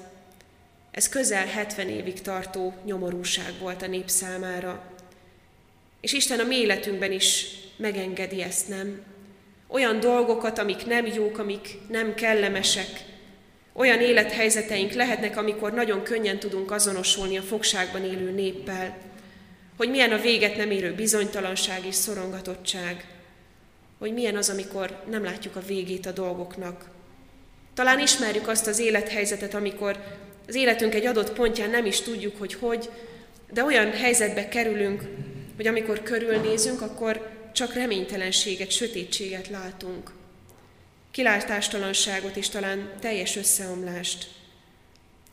Ez 0.91 1.09
közel 1.09 1.47
70 1.47 1.89
évig 1.89 2.21
tartó 2.21 2.75
nyomorúság 2.85 3.53
volt 3.61 3.83
a 3.83 3.87
nép 3.87 4.09
számára. 4.09 4.93
És 6.01 6.13
Isten 6.13 6.41
a 6.41 6.45
mi 6.45 6.57
életünkben 6.57 7.13
is 7.13 7.47
megengedi 7.77 8.43
ezt, 8.43 8.69
nem? 8.69 9.03
Olyan 9.69 10.01
dolgokat, 10.01 10.59
amik 10.59 10.87
nem 10.87 11.07
jók, 11.07 11.39
amik 11.39 11.69
nem 11.89 12.15
kellemesek, 12.15 13.05
olyan 13.73 14.01
élethelyzeteink 14.01 14.93
lehetnek, 14.93 15.37
amikor 15.37 15.73
nagyon 15.73 16.03
könnyen 16.03 16.39
tudunk 16.39 16.71
azonosulni 16.71 17.39
a 17.39 17.43
fogságban 17.43 18.05
élő 18.05 18.31
néppel, 18.31 18.97
hogy 19.81 19.91
milyen 19.91 20.13
a 20.13 20.21
véget 20.21 20.57
nem 20.57 20.71
érő 20.71 20.95
bizonytalanság 20.95 21.87
és 21.87 21.95
szorongatottság, 21.95 23.05
hogy 23.99 24.13
milyen 24.13 24.37
az, 24.37 24.49
amikor 24.49 25.03
nem 25.11 25.25
látjuk 25.25 25.57
a 25.57 25.63
végét 25.67 26.07
a 26.07 26.13
dolgoknak. 26.13 26.91
Talán 27.75 28.01
ismerjük 28.01 28.49
azt 28.49 28.67
az 28.67 28.79
élethelyzetet, 28.79 29.55
amikor 29.55 29.97
az 30.49 30.55
életünk 30.55 30.95
egy 30.95 31.07
adott 31.07 31.33
pontján 31.33 31.71
nem 31.71 31.87
is 31.87 32.01
tudjuk, 32.01 32.39
hogy 32.39 32.55
hogy, 32.55 32.91
de 33.53 33.65
olyan 33.65 33.91
helyzetbe 33.91 34.49
kerülünk, 34.49 35.03
hogy 35.57 35.67
amikor 35.67 36.03
körülnézünk, 36.03 36.81
akkor 36.81 37.31
csak 37.53 37.75
reménytelenséget, 37.75 38.71
sötétséget 38.71 39.49
látunk. 39.49 40.11
Kilártástalanságot 41.11 42.37
és 42.37 42.49
talán 42.49 42.93
teljes 43.01 43.37
összeomlást. 43.37 44.27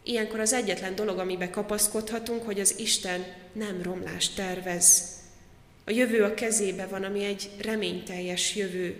Ilyenkor 0.07 0.39
az 0.39 0.53
egyetlen 0.53 0.95
dolog, 0.95 1.19
amibe 1.19 1.49
kapaszkodhatunk, 1.49 2.43
hogy 2.43 2.59
az 2.59 2.79
Isten 2.79 3.25
nem 3.51 3.81
romlást 3.81 4.35
tervez. 4.35 5.03
A 5.85 5.91
jövő 5.91 6.23
a 6.23 6.33
kezébe 6.33 6.85
van, 6.85 7.03
ami 7.03 7.23
egy 7.23 7.49
reményteljes 7.61 8.55
jövő. 8.55 8.95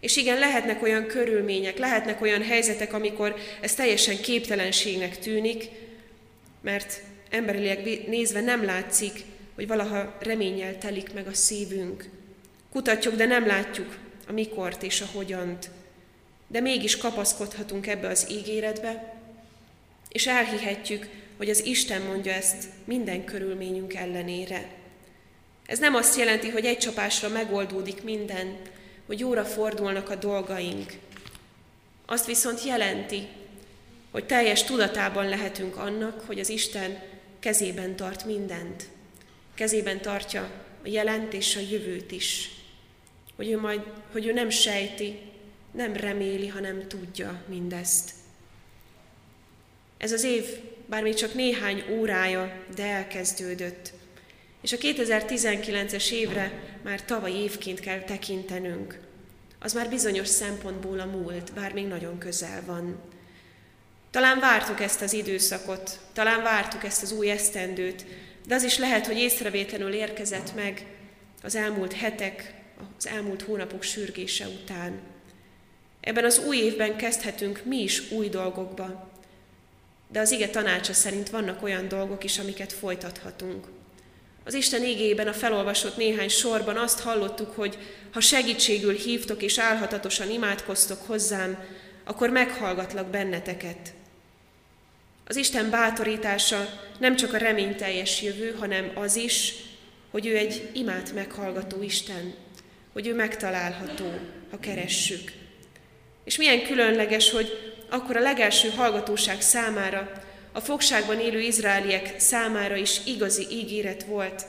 És 0.00 0.16
igen, 0.16 0.38
lehetnek 0.38 0.82
olyan 0.82 1.06
körülmények, 1.06 1.78
lehetnek 1.78 2.20
olyan 2.20 2.42
helyzetek, 2.42 2.92
amikor 2.92 3.34
ez 3.60 3.74
teljesen 3.74 4.20
képtelenségnek 4.20 5.18
tűnik, 5.18 5.68
mert 6.60 7.02
emberileg 7.30 7.84
nézve 8.08 8.40
nem 8.40 8.64
látszik, 8.64 9.12
hogy 9.54 9.66
valaha 9.66 10.16
reménnyel 10.20 10.78
telik 10.78 11.12
meg 11.12 11.26
a 11.26 11.34
szívünk. 11.34 12.08
Kutatjuk, 12.72 13.14
de 13.14 13.26
nem 13.26 13.46
látjuk 13.46 13.98
a 14.28 14.32
mikort 14.32 14.82
és 14.82 15.00
a 15.00 15.08
hogyant. 15.12 15.70
De 16.46 16.60
mégis 16.60 16.96
kapaszkodhatunk 16.96 17.86
ebbe 17.86 18.08
az 18.08 18.26
ígéretbe, 18.30 19.19
és 20.12 20.26
elhihetjük, 20.26 21.08
hogy 21.36 21.50
az 21.50 21.64
Isten 21.64 22.02
mondja 22.02 22.32
ezt 22.32 22.64
minden 22.84 23.24
körülményünk 23.24 23.94
ellenére. 23.94 24.68
Ez 25.66 25.78
nem 25.78 25.94
azt 25.94 26.18
jelenti, 26.18 26.48
hogy 26.48 26.64
egy 26.64 26.78
csapásra 26.78 27.28
megoldódik 27.28 28.02
minden, 28.02 28.56
hogy 29.06 29.18
jóra 29.18 29.44
fordulnak 29.44 30.10
a 30.10 30.14
dolgaink. 30.14 30.92
Azt 32.06 32.26
viszont 32.26 32.64
jelenti, 32.64 33.26
hogy 34.10 34.26
teljes 34.26 34.64
tudatában 34.64 35.28
lehetünk 35.28 35.76
annak, 35.76 36.20
hogy 36.26 36.38
az 36.38 36.48
Isten 36.48 37.02
kezében 37.38 37.96
tart 37.96 38.24
mindent. 38.24 38.88
Kezében 39.54 40.00
tartja 40.00 40.50
a 40.84 40.88
jelent 40.88 41.32
és 41.32 41.56
a 41.56 41.60
jövőt 41.70 42.12
is. 42.12 42.50
Hogy 43.36 43.50
ő, 43.50 43.60
majd, 43.60 43.80
hogy 44.12 44.26
ő 44.26 44.32
nem 44.32 44.50
sejti, 44.50 45.18
nem 45.72 45.92
reméli, 45.92 46.48
hanem 46.48 46.88
tudja 46.88 47.42
mindezt. 47.48 48.10
Ez 50.00 50.12
az 50.12 50.24
év, 50.24 50.44
bár 50.86 51.02
még 51.02 51.14
csak 51.14 51.34
néhány 51.34 51.84
órája, 51.90 52.52
de 52.74 52.84
elkezdődött. 52.84 53.92
És 54.62 54.72
a 54.72 54.76
2019-es 54.76 56.10
évre 56.10 56.52
már 56.82 57.04
tavaly 57.04 57.32
évként 57.32 57.80
kell 57.80 58.00
tekintenünk. 58.00 58.98
Az 59.58 59.72
már 59.72 59.88
bizonyos 59.88 60.28
szempontból 60.28 61.00
a 61.00 61.04
múlt, 61.04 61.52
bár 61.52 61.72
még 61.72 61.86
nagyon 61.86 62.18
közel 62.18 62.62
van. 62.66 63.00
Talán 64.10 64.40
vártuk 64.40 64.80
ezt 64.80 65.02
az 65.02 65.12
időszakot, 65.12 66.00
talán 66.12 66.42
vártuk 66.42 66.84
ezt 66.84 67.02
az 67.02 67.12
új 67.12 67.30
esztendőt, 67.30 68.04
de 68.46 68.54
az 68.54 68.62
is 68.62 68.78
lehet, 68.78 69.06
hogy 69.06 69.18
észrevétlenül 69.18 69.92
érkezett 69.92 70.54
meg 70.54 70.86
az 71.42 71.54
elmúlt 71.54 71.92
hetek, 71.92 72.54
az 72.96 73.06
elmúlt 73.06 73.42
hónapok 73.42 73.82
sürgése 73.82 74.46
után. 74.46 75.00
Ebben 76.00 76.24
az 76.24 76.38
új 76.38 76.56
évben 76.56 76.96
kezdhetünk 76.96 77.64
mi 77.64 77.82
is 77.82 78.10
új 78.10 78.28
dolgokba, 78.28 79.09
de 80.12 80.20
az 80.20 80.30
ige 80.30 80.48
tanácsa 80.48 80.92
szerint 80.92 81.30
vannak 81.30 81.62
olyan 81.62 81.88
dolgok 81.88 82.24
is, 82.24 82.38
amiket 82.38 82.72
folytathatunk. 82.72 83.66
Az 84.44 84.54
Isten 84.54 84.84
igében 84.84 85.28
a 85.28 85.32
felolvasott 85.32 85.96
néhány 85.96 86.28
sorban 86.28 86.76
azt 86.76 87.00
hallottuk, 87.00 87.54
hogy 87.54 87.78
ha 88.12 88.20
segítségül 88.20 88.94
hívtok 88.94 89.42
és 89.42 89.58
álhatatosan 89.58 90.30
imádkoztok 90.30 91.06
hozzám, 91.06 91.64
akkor 92.04 92.30
meghallgatlak 92.30 93.06
benneteket. 93.06 93.92
Az 95.26 95.36
Isten 95.36 95.70
bátorítása 95.70 96.68
nem 96.98 97.16
csak 97.16 97.32
a 97.32 97.38
reményteljes 97.38 98.22
jövő, 98.22 98.56
hanem 98.58 98.90
az 98.94 99.16
is, 99.16 99.54
hogy 100.10 100.26
ő 100.26 100.36
egy 100.36 100.68
imát 100.72 101.14
meghallgató 101.14 101.82
Isten, 101.82 102.34
hogy 102.92 103.06
ő 103.06 103.14
megtalálható, 103.14 104.12
ha 104.50 104.58
keressük. 104.58 105.32
És 106.24 106.36
milyen 106.36 106.62
különleges, 106.62 107.30
hogy 107.30 107.74
akkor 107.90 108.16
a 108.16 108.20
legelső 108.20 108.68
hallgatóság 108.68 109.40
számára, 109.40 110.10
a 110.52 110.60
fogságban 110.60 111.20
élő 111.20 111.40
izraeliek 111.40 112.14
számára 112.18 112.76
is 112.76 113.00
igazi 113.04 113.46
ígéret 113.50 114.04
volt. 114.04 114.46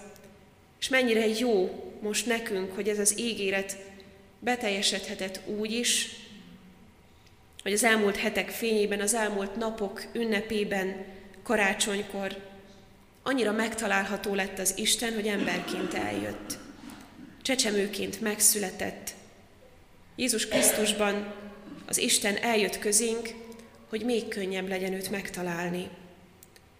És 0.80 0.90
mennyire 0.90 1.28
jó 1.28 1.84
most 2.02 2.26
nekünk, 2.26 2.76
hogy 2.76 2.88
ez 2.88 3.00
az 3.00 3.20
ígéret 3.20 3.78
beteljesedhetett 4.40 5.40
úgy 5.46 5.72
is, 5.72 6.10
hogy 7.64 7.74
az 7.74 7.84
elmúlt 7.84 8.18
hetek 8.18 8.50
fényében, 8.50 9.00
az 9.00 9.14
elmúlt 9.14 9.56
napok 9.56 10.04
ünnepében, 10.14 11.06
karácsonykor 11.44 12.36
annyira 13.24 13.52
megtalálható 13.52 14.36
lett 14.36 14.60
az 14.60 14.74
Isten, 14.76 15.14
hogy 15.14 15.28
emberként 15.28 15.94
eljött. 15.94 16.58
Csecsemőként 17.42 18.22
megszületett. 18.22 19.10
Jézus 20.16 20.48
Krisztusban 20.48 21.34
az 21.92 21.98
Isten 21.98 22.36
eljött 22.36 22.80
közénk, 22.80 23.30
hogy 23.90 24.06
még 24.06 24.28
könnyebb 24.28 24.68
legyen 24.68 24.94
őt 24.94 25.10
megtalálni. 25.10 25.90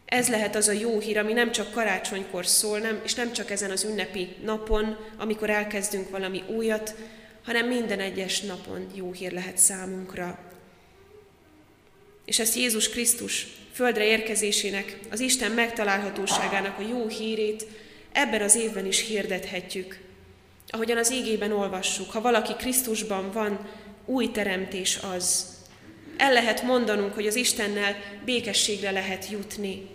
Ez 0.06 0.30
lehet 0.30 0.56
az 0.56 0.68
a 0.68 0.72
jó 0.72 1.00
hír, 1.00 1.18
ami 1.18 1.34
nem 1.34 1.52
csak 1.52 1.72
karácsonykor 1.72 2.46
szól, 2.46 2.80
nem, 2.80 3.02
és 3.04 3.14
nem 3.14 3.34
csak 3.34 3.52
ezen 3.52 3.72
az 3.72 3.84
ünnepi 3.84 4.36
napon, 4.44 4.98
amikor 5.18 5.50
elkezdünk 5.50 6.10
valami 6.10 6.44
újat, 6.48 6.96
hanem 7.46 7.68
minden 7.68 8.00
egyes 8.00 8.42
napon 8.42 8.88
jó 8.94 9.12
hír 9.12 9.32
lehet 9.32 9.58
számunkra. 9.58 10.40
És 12.26 12.40
ezt 12.40 12.56
Jézus 12.56 12.90
Krisztus 12.90 13.48
földre 13.74 14.06
érkezésének, 14.06 15.00
az 15.10 15.20
Isten 15.20 15.52
megtalálhatóságának 15.52 16.80
a 16.80 16.88
jó 16.88 17.08
hírét 17.08 17.68
ebben 18.12 18.42
az 18.42 18.56
évben 18.56 18.86
is 18.86 19.08
hirdethetjük. 19.08 20.00
Ahogyan 20.68 20.98
az 20.98 21.12
égében 21.12 21.52
olvassuk, 21.52 22.12
ha 22.12 22.22
valaki 22.22 22.54
Krisztusban 22.54 23.32
van, 23.32 23.70
új 24.12 24.32
teremtés 24.32 25.00
az. 25.14 25.46
El 26.18 26.34
lehet 26.34 26.64
mondanunk, 26.64 27.14
hogy 27.14 27.28
az 27.28 27.36
Istennel 27.36 27.96
békességre 28.26 28.92
lehet 28.92 29.30
jutni. 29.30 29.90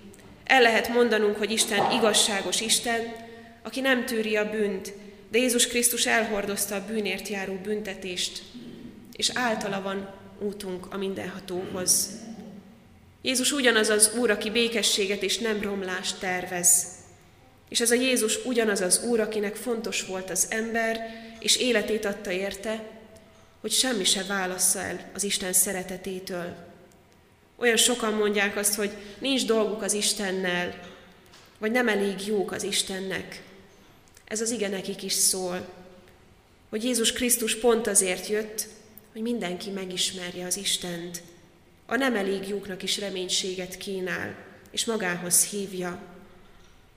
El 0.44 0.62
lehet 0.62 0.88
mondanunk, 0.88 1.37
hogy 1.37 1.50
Isten 1.50 1.90
igazságos 1.90 2.61
Isten, 2.61 3.14
aki 3.62 3.81
nem 3.81 4.05
tűri 4.05 4.37
a 4.37 4.50
bűnt, 4.50 4.92
de 5.31 5.38
Jézus 5.38 5.66
Krisztus 5.66 6.07
elhordozta 6.07 6.74
a 6.74 6.85
bűnért 6.87 7.29
járó 7.29 7.55
büntetést, 7.62 8.42
és 9.12 9.31
általa 9.35 9.83
van 9.83 10.14
útunk 10.38 10.87
a 10.90 10.96
mindenhatóhoz. 10.96 12.11
Jézus 13.22 13.52
ugyanaz 13.52 13.88
az 13.88 14.12
Úr, 14.18 14.31
aki 14.31 14.50
békességet 14.50 15.22
és 15.22 15.38
nem 15.38 15.62
romlást 15.62 16.20
tervez. 16.20 16.87
És 17.68 17.81
ez 17.81 17.90
a 17.90 17.94
Jézus 17.94 18.44
ugyanaz 18.44 18.81
az 18.81 19.02
Úr, 19.05 19.20
akinek 19.20 19.55
fontos 19.57 20.02
volt 20.02 20.31
az 20.31 20.46
ember, 20.50 21.00
és 21.40 21.57
életét 21.57 22.05
adta 22.05 22.31
érte, 22.31 22.95
hogy 23.66 23.74
semmi 23.74 24.05
se 24.05 24.24
válassza 24.24 24.81
el 24.81 25.11
az 25.14 25.22
Isten 25.22 25.52
szeretetétől. 25.52 26.57
Olyan 27.57 27.76
sokan 27.76 28.12
mondják 28.12 28.57
azt, 28.57 28.74
hogy 28.74 28.90
nincs 29.18 29.46
dolguk 29.46 29.83
az 29.83 29.92
Istennel, 29.92 30.81
vagy 31.59 31.70
nem 31.70 31.88
elég 31.88 32.26
jók 32.26 32.52
az 32.52 32.62
Istennek. 32.62 33.42
Ez 34.24 34.40
az 34.40 34.50
ige 34.50 34.68
nekik 34.68 35.02
is 35.02 35.12
szól, 35.12 35.68
hogy 36.68 36.85
Jézus 36.85 37.12
Krisztus 37.12 37.57
pont 37.57 37.87
azért 37.87 38.26
jött, 38.26 38.66
hogy 39.12 39.22
mindenki 39.22 39.70
megismerje 39.70 40.46
az 40.46 40.57
Istent. 40.57 41.22
A 41.87 41.96
nem 41.96 42.16
elég 42.16 42.48
jóknak 42.48 42.83
is 42.83 42.98
reménységet 42.98 43.76
kínál, 43.76 44.35
és 44.70 44.85
magához 44.85 45.44
hívja. 45.44 46.02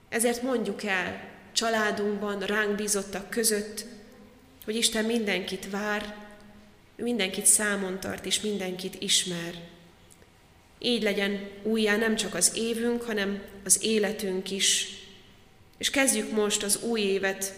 Ezért 0.08 0.42
mondjuk 0.42 0.82
el 0.82 1.28
családunkban, 1.52 2.40
ránk 2.40 2.74
bízottak 2.74 3.30
között, 3.30 3.84
hogy 4.64 4.76
Isten 4.76 5.04
mindenkit 5.04 5.70
vár, 5.70 6.28
mindenkit 7.00 7.46
számon 7.46 8.00
tart, 8.00 8.26
és 8.26 8.40
mindenkit 8.40 9.02
ismer. 9.02 9.54
Így 10.78 11.02
legyen 11.02 11.48
újjá 11.62 11.96
nem 11.96 12.16
csak 12.16 12.34
az 12.34 12.52
évünk, 12.54 13.02
hanem 13.02 13.42
az 13.64 13.78
életünk 13.82 14.50
is. 14.50 14.88
És 15.78 15.90
kezdjük 15.90 16.30
most 16.32 16.62
az 16.62 16.82
új 16.82 17.00
évet, 17.00 17.54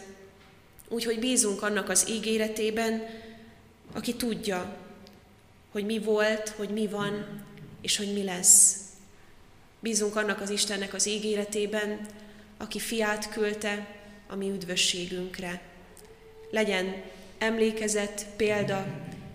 úgy, 0.88 1.04
hogy 1.04 1.18
bízunk 1.18 1.62
annak 1.62 1.88
az 1.88 2.08
ígéretében, 2.10 3.06
aki 3.92 4.14
tudja, 4.14 4.76
hogy 5.70 5.84
mi 5.84 5.98
volt, 5.98 6.48
hogy 6.48 6.68
mi 6.68 6.86
van, 6.86 7.42
és 7.80 7.96
hogy 7.96 8.12
mi 8.12 8.22
lesz. 8.24 8.76
Bízunk 9.80 10.16
annak 10.16 10.40
az 10.40 10.50
Istennek 10.50 10.94
az 10.94 11.06
ígéretében, 11.06 12.06
aki 12.56 12.78
fiát 12.78 13.30
küldte 13.30 13.86
a 14.26 14.36
mi 14.36 14.50
üdvösségünkre. 14.50 15.62
Legyen 16.50 17.02
emlékezet, 17.38 18.26
példa 18.36 18.86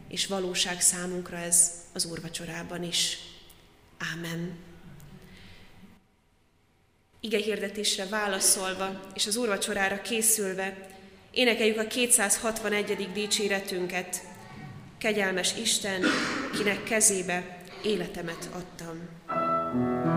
és 0.08 0.28
valóság 0.28 0.82
számunkra 0.82 1.38
ez 1.38 1.72
az 1.94 2.06
úrvacsorában 2.06 2.84
is. 2.84 3.18
Ámen. 4.14 4.58
Ige 7.20 7.38
hirdetésre 7.38 8.06
válaszolva 8.06 9.00
és 9.14 9.28
az 9.28 9.36
úrvacsorára 9.36 10.02
készülve 10.02 10.88
énekeljük 11.32 11.80
a 11.80 11.88
261. 11.88 13.10
dicséretünket. 13.14 14.22
Kegyelmes 14.98 15.56
Isten, 15.58 16.04
kinek 16.58 16.84
kezébe 16.84 17.64
életemet 17.84 18.50
adtam. 18.54 20.17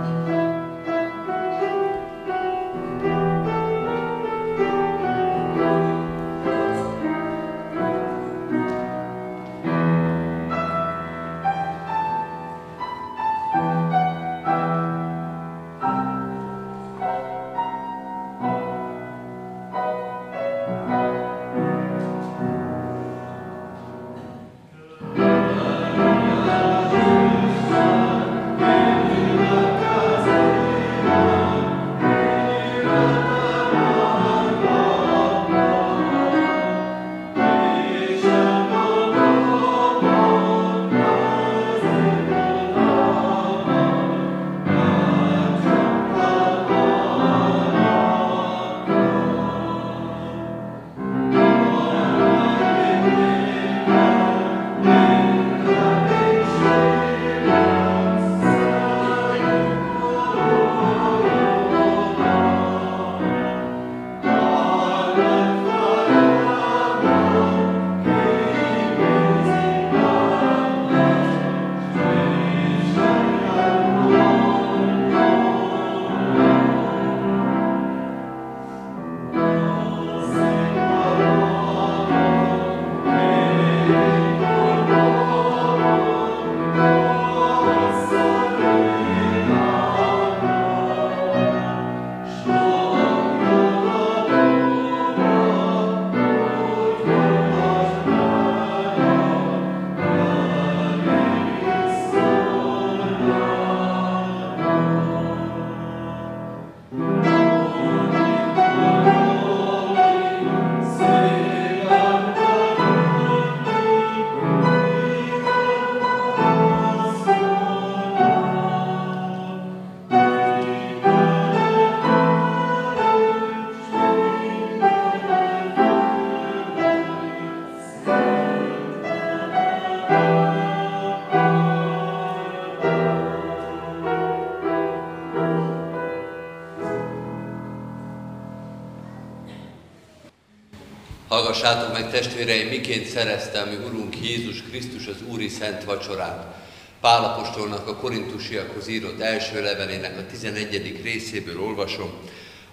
Hallgassátok 141.60 141.92
meg 141.92 142.10
testvéreim, 142.10 142.68
miként 142.68 143.06
szereztem 143.06 143.68
mi 143.68 143.74
Urunk 143.86 144.16
Jézus 144.22 144.62
Krisztus 144.62 145.06
az 145.06 145.16
Úri 145.28 145.48
Szent 145.48 145.84
Vacsorát. 145.84 146.54
Pálapostolnak 147.00 147.88
a 147.88 147.96
korintusiakhoz 147.96 148.88
írott 148.88 149.20
első 149.20 149.62
levelének 149.62 150.18
a 150.18 150.26
11. 150.30 151.00
részéből 151.02 151.60
olvasom, 151.60 152.10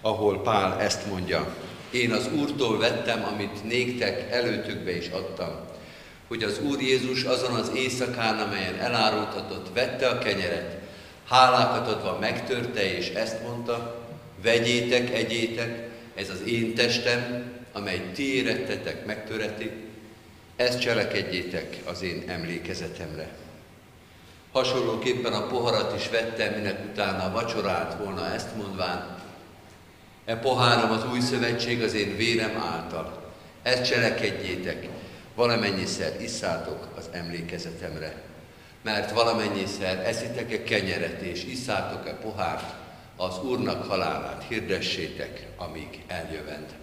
ahol 0.01 0.41
Pál 0.41 0.79
ezt 0.79 1.05
mondja. 1.05 1.55
Én 1.91 2.11
az 2.11 2.29
Úrtól 2.39 2.77
vettem, 2.77 3.23
amit 3.33 3.63
néktek 3.63 4.31
előtökbe 4.31 4.97
is 4.97 5.07
adtam, 5.07 5.51
hogy 6.27 6.43
az 6.43 6.59
Úr 6.59 6.81
Jézus 6.81 7.23
azon 7.23 7.53
az 7.53 7.71
éjszakán, 7.75 8.39
amelyen 8.39 8.79
elárultatott, 8.79 9.73
vette 9.73 10.07
a 10.07 10.17
kenyeret, 10.17 10.77
hálákat 11.29 11.87
adva 11.87 12.17
megtörte, 12.19 12.97
és 12.97 13.09
ezt 13.09 13.43
mondta, 13.43 14.05
vegyétek, 14.43 15.13
egyétek, 15.13 15.89
ez 16.15 16.29
az 16.29 16.41
én 16.45 16.73
testem, 16.73 17.55
amely 17.77 18.11
ti 18.13 18.35
érettetek 18.35 19.05
megtöreti, 19.05 19.71
ezt 20.55 20.79
cselekedjétek 20.79 21.77
az 21.85 22.01
én 22.01 22.23
emlékezetemre. 22.27 23.29
Hasonlóképpen 24.51 25.33
a 25.33 25.47
poharat 25.47 25.95
is 25.95 26.09
vettem, 26.09 26.53
minek 26.53 26.79
utána 26.91 27.23
a 27.23 27.31
vacsorát 27.31 27.97
volna 28.03 28.33
ezt 28.33 28.55
mondván, 28.55 29.17
e 30.25 30.35
poháram 30.35 30.91
az 30.91 31.05
új 31.11 31.19
szövetség 31.19 31.83
az 31.83 31.93
én 31.93 32.15
vérem 32.15 32.57
által. 32.57 33.31
Ezt 33.63 33.85
cselekedjétek, 33.85 34.87
valamennyiszer 35.35 36.21
isszátok 36.21 36.87
az 36.97 37.09
emlékezetemre. 37.11 38.21
Mert 38.81 39.11
valamennyiszer 39.11 40.05
eszitek-e 40.05 40.63
kenyeret 40.63 41.21
és 41.21 41.43
isszátok-e 41.43 42.13
pohárt, 42.13 42.73
az 43.15 43.43
Úrnak 43.43 43.85
halálát 43.85 44.45
hirdessétek, 44.47 45.47
amíg 45.57 46.03
eljövend. 46.07 46.75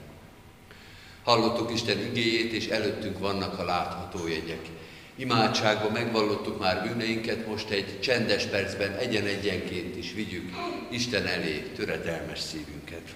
Hallottuk 1.25 1.73
Isten 1.73 1.99
igéjét, 1.99 2.53
és 2.53 2.67
előttünk 2.67 3.19
vannak 3.19 3.59
a 3.59 3.65
látható 3.65 4.27
jegyek. 4.29 4.69
Imádságban 5.17 5.93
megvallottuk 5.93 6.59
már 6.59 6.83
bűneinket, 6.83 7.47
most 7.47 7.71
egy 7.71 8.01
csendes 8.01 8.45
percben 8.45 8.93
egyen-egyenként 8.97 9.97
is 9.97 10.13
vigyük 10.13 10.51
Isten 10.91 11.27
elé 11.27 11.59
töredelmes 11.77 12.41
szívünket. 12.41 13.15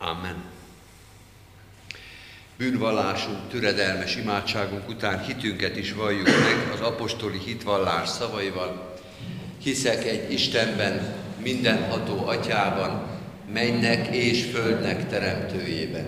Amen. 0.00 0.44
Bűnvallásunk, 2.70 3.38
töredelmes 3.50 4.16
imádságunk 4.16 4.88
után 4.88 5.24
hitünket 5.24 5.76
is 5.76 5.92
valljuk 5.92 6.26
meg 6.26 6.70
az 6.72 6.80
apostoli 6.80 7.38
hitvallás 7.44 8.08
szavaival. 8.08 8.94
Hiszek 9.62 10.04
egy 10.04 10.32
Istenben, 10.32 11.14
mindenható 11.42 12.26
atyában, 12.26 13.02
mennek 13.52 14.14
és 14.14 14.44
földnek 14.52 15.08
teremtőjében, 15.08 16.06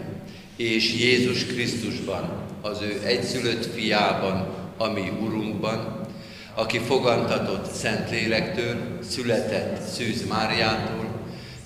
és 0.56 0.94
Jézus 0.94 1.46
Krisztusban, 1.46 2.30
az 2.60 2.80
ő 2.80 3.00
egyszülött 3.04 3.66
fiában, 3.74 4.54
ami 4.76 5.12
Urunkban, 5.20 6.06
aki 6.54 6.78
fogantatott 6.78 7.72
Szentlélektől, 7.72 8.98
született 9.08 9.80
Szűz 9.88 10.26
Máriától, 10.28 11.06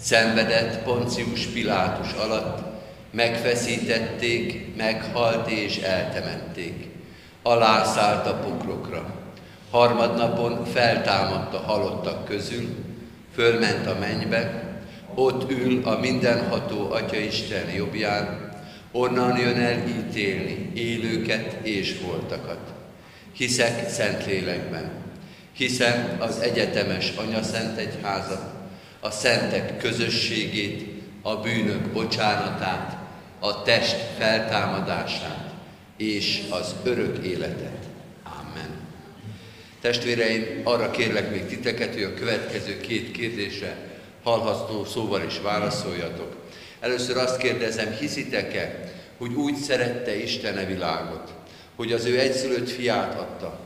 Szenvedett 0.00 0.82
Poncius 0.82 1.46
Pilátus 1.46 2.12
alatt, 2.12 2.65
megfeszítették, 3.10 4.76
meghalt 4.76 5.50
és 5.50 5.76
eltemették. 5.76 6.86
Alászállt 7.42 8.26
a 8.26 8.34
pokrokra. 8.34 9.14
Harmadnapon 9.70 10.64
feltámadt 10.64 11.54
a 11.54 11.58
halottak 11.58 12.24
közül, 12.24 12.68
fölment 13.34 13.86
a 13.86 13.96
mennybe, 13.98 14.64
ott 15.14 15.50
ül 15.50 15.84
a 15.84 15.98
mindenható 15.98 16.90
Atya 16.92 17.18
Isten 17.18 17.70
jobbján, 17.70 18.50
onnan 18.92 19.38
jön 19.38 19.60
el 19.60 19.88
ítélni 19.88 20.70
élőket 20.74 21.56
és 21.62 21.98
voltakat. 22.06 22.72
Hiszek 23.32 23.88
Szentlélekben, 23.88 24.90
hiszem 25.52 26.16
az 26.18 26.40
egyetemes 26.40 27.12
Anya 27.16 27.42
Szent 27.42 27.78
Egyházat, 27.78 28.54
a 29.00 29.10
szentek 29.10 29.76
közösségét, 29.76 30.94
a 31.22 31.36
bűnök 31.36 31.92
bocsánatát, 31.92 32.95
a 33.46 33.62
test 33.62 33.96
feltámadását 34.18 35.50
és 35.96 36.42
az 36.50 36.74
örök 36.82 37.24
életet. 37.24 37.86
Amen. 38.24 38.70
Testvéreim, 39.80 40.60
arra 40.64 40.90
kérlek 40.90 41.30
még 41.30 41.46
titeket, 41.46 41.92
hogy 41.92 42.02
a 42.02 42.14
következő 42.14 42.80
két 42.80 43.10
kérdésre 43.10 43.76
hallható 44.22 44.84
szóval 44.84 45.22
is 45.22 45.40
válaszoljatok. 45.40 46.36
Először 46.80 47.16
azt 47.16 47.36
kérdezem, 47.36 47.96
hiszitek-e, 48.00 48.92
hogy 49.18 49.32
úgy 49.32 49.56
szerette 49.56 50.22
Isten 50.22 50.56
a 50.56 50.66
világot, 50.66 51.32
hogy 51.76 51.92
az 51.92 52.04
ő 52.04 52.18
egyszülött 52.18 52.70
fiát 52.70 53.14
adta, 53.14 53.58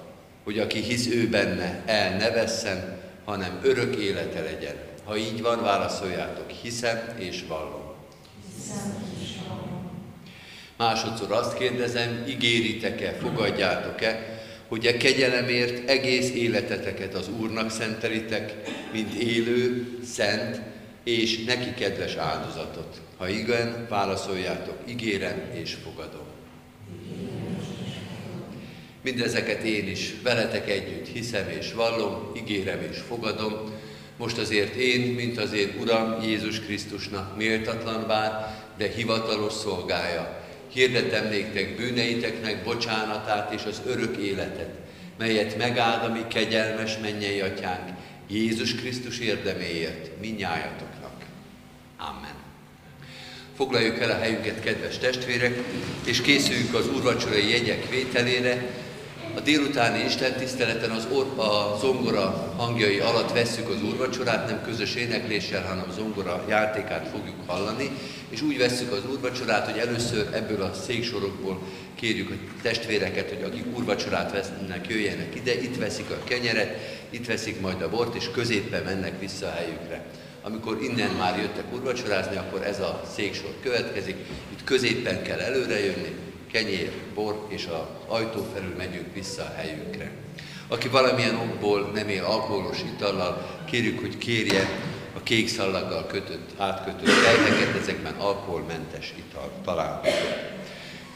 hogy 0.44 0.58
aki 0.58 0.80
hisz 0.80 1.06
ő 1.06 1.28
benne, 1.28 1.82
el 1.86 2.16
ne 2.16 2.30
vesszen, 2.30 2.98
hanem 3.24 3.60
örök 3.62 3.96
élete 3.96 4.40
legyen. 4.40 4.74
Ha 5.04 5.16
így 5.16 5.42
van, 5.42 5.62
válaszoljátok, 5.62 6.50
hiszem 6.50 6.98
és 7.18 7.44
vallom. 7.48 7.90
Másodszor 10.80 11.32
azt 11.32 11.58
kérdezem, 11.58 12.24
ígéritek-e, 12.28 13.12
fogadjátok-e, 13.12 14.40
hogy 14.68 14.86
a 14.86 14.96
kegyelemért 14.96 15.88
egész 15.88 16.30
életeteket 16.30 17.14
az 17.14 17.28
Úrnak 17.40 17.70
szentelitek, 17.70 18.54
mint 18.92 19.14
élő, 19.14 19.88
szent 20.04 20.60
és 21.04 21.44
neki 21.44 21.74
kedves 21.74 22.14
áldozatot. 22.14 23.00
Ha 23.16 23.28
igen, 23.28 23.86
válaszoljátok, 23.88 24.76
ígérem 24.88 25.42
és 25.52 25.76
fogadom. 25.84 26.26
Mindezeket 29.02 29.62
én 29.62 29.88
is 29.88 30.14
veletek 30.22 30.70
együtt 30.70 31.06
hiszem 31.06 31.48
és 31.48 31.72
vallom, 31.72 32.32
ígérem 32.36 32.80
és 32.90 32.98
fogadom, 32.98 33.54
most 34.16 34.38
azért 34.38 34.74
én, 34.74 35.00
mint 35.00 35.38
az 35.38 35.52
én 35.52 35.74
Uram 35.80 36.22
Jézus 36.22 36.60
Krisztusnak 36.60 37.36
méltatlan 37.36 38.06
bár, 38.06 38.58
de 38.76 38.88
hivatalos 38.88 39.52
szolgája, 39.52 40.39
hirdetem 40.72 41.28
néktek 41.28 41.76
bűneiteknek 41.76 42.64
bocsánatát 42.64 43.52
és 43.52 43.62
az 43.64 43.80
örök 43.86 44.16
életet, 44.16 44.70
melyet 45.18 45.58
megáld 45.58 46.04
a 46.04 46.12
mi 46.12 46.20
kegyelmes 46.28 46.98
mennyei 46.98 47.40
atyánk, 47.40 47.88
Jézus 48.28 48.74
Krisztus 48.74 49.18
érdeméért 49.18 50.20
minnyájatoknak. 50.20 51.24
Amen. 51.98 52.34
Foglaljuk 53.56 54.00
el 54.00 54.10
a 54.10 54.18
helyünket, 54.18 54.60
kedves 54.60 54.98
testvérek, 54.98 55.62
és 56.04 56.20
készüljünk 56.20 56.74
az 56.74 56.88
úrvacsorai 56.88 57.50
jegyek 57.50 57.88
vételére, 57.88 58.66
a 59.34 59.40
délutáni 59.40 60.04
Isten 60.04 60.32
tiszteleten 60.32 60.90
az, 60.90 61.06
or, 61.10 61.26
a 61.36 61.78
zongora 61.78 62.54
hangjai 62.56 62.98
alatt 62.98 63.32
vesszük 63.32 63.68
az 63.68 63.82
úrvacsorát, 63.82 64.46
nem 64.46 64.62
közös 64.64 64.94
énekléssel, 64.94 65.62
hanem 65.62 65.84
a 65.88 65.92
zongora 65.92 66.44
játékát 66.48 67.08
fogjuk 67.08 67.36
hallani, 67.46 67.90
és 68.28 68.42
úgy 68.42 68.58
vesszük 68.58 68.92
az 68.92 69.06
úrvacsorát, 69.10 69.70
hogy 69.70 69.78
először 69.78 70.28
ebből 70.32 70.62
a 70.62 70.72
széksorokból 70.72 71.58
kérjük 71.94 72.30
a 72.30 72.62
testvéreket, 72.62 73.28
hogy 73.28 73.42
akik 73.42 73.76
úrvacsorát 73.76 74.32
vesznek, 74.32 74.86
jöjjenek 74.88 75.34
ide, 75.34 75.60
itt 75.60 75.76
veszik 75.76 76.10
a 76.10 76.24
kenyeret, 76.24 76.76
itt 77.10 77.26
veszik 77.26 77.60
majd 77.60 77.82
a 77.82 77.90
bort, 77.90 78.14
és 78.14 78.30
középpen 78.30 78.82
mennek 78.82 79.20
vissza 79.20 79.46
a 79.46 79.50
helyükre. 79.50 80.04
Amikor 80.42 80.82
innen 80.82 81.10
már 81.10 81.38
jöttek 81.38 81.74
úrvacsorázni, 81.74 82.36
akkor 82.36 82.62
ez 82.66 82.80
a 82.80 83.02
széksor 83.14 83.54
következik, 83.62 84.16
itt 84.52 84.64
középpen 84.64 85.22
kell 85.22 85.38
előre 85.38 85.84
jönni, 85.84 86.29
kenyér, 86.50 86.92
bor, 87.14 87.46
és 87.48 87.66
az 87.66 87.80
ajtó 88.06 88.46
felül 88.54 88.74
megyünk 88.76 89.14
vissza 89.14 89.42
a 89.42 89.54
helyünkre. 89.56 90.10
Aki 90.68 90.88
valamilyen 90.88 91.34
okból 91.34 91.90
nem 91.94 92.08
él 92.08 92.24
alkoholos 92.24 92.78
itallal, 92.82 93.62
kérjük, 93.70 94.00
hogy 94.00 94.18
kérje 94.18 94.68
a 95.16 95.22
kék 95.22 95.48
szallaggal 95.48 96.06
kötött, 96.06 96.60
átkötött 96.60 97.22
rejteket, 97.24 97.80
ezekben 97.80 98.14
alkoholmentes 98.14 99.14
ital 99.16 99.50
található. 99.64 100.08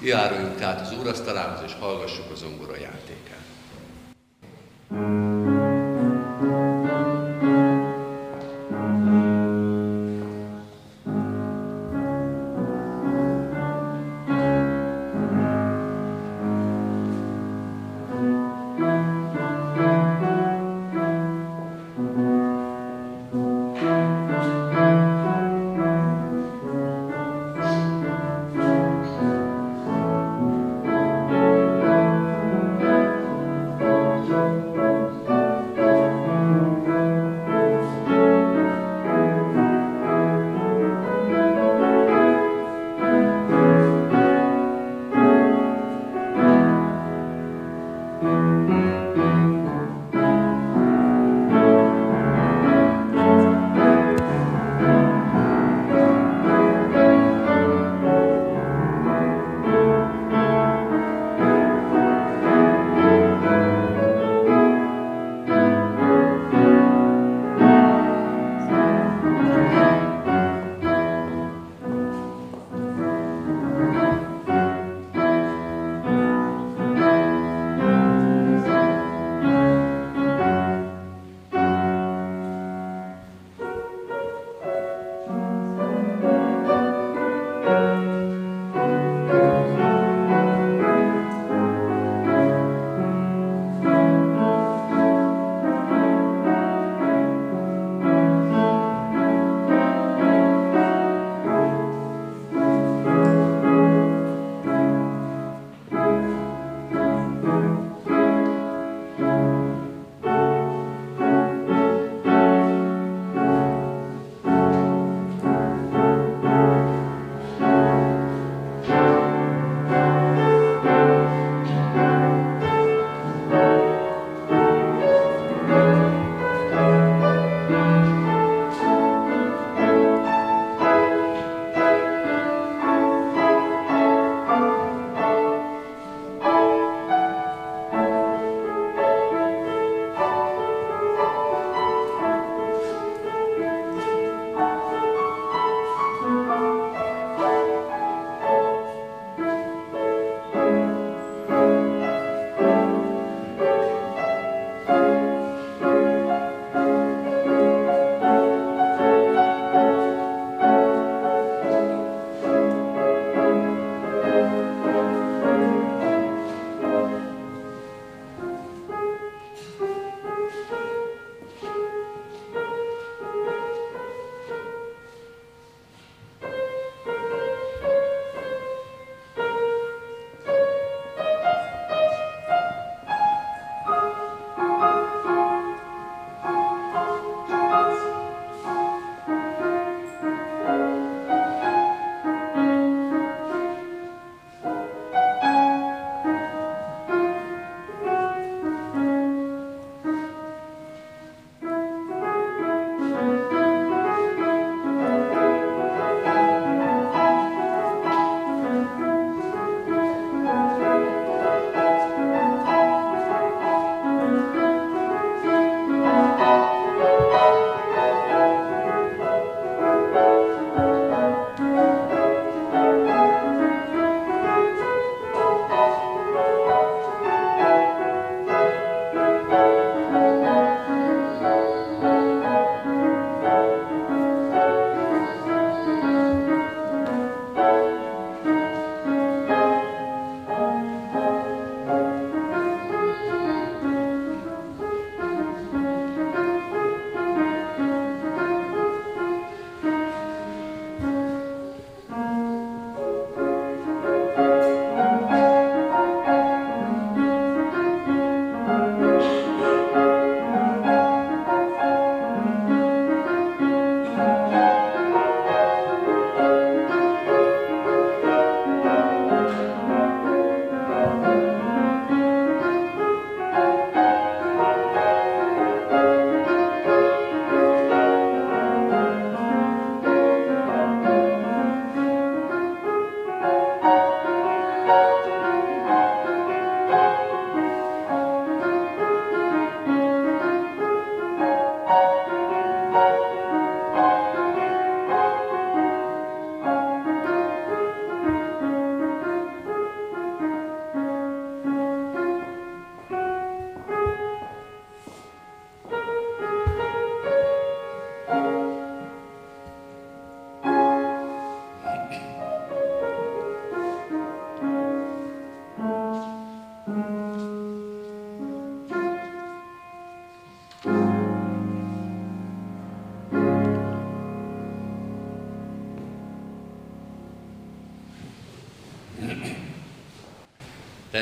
Járuljunk 0.02 0.56
tehát 0.56 0.80
az 0.80 0.98
úrasztalához, 0.98 1.60
és 1.66 1.72
hallgassuk 1.80 2.30
az 2.32 2.38
zongora 2.38 2.76
játékát. 2.76 3.42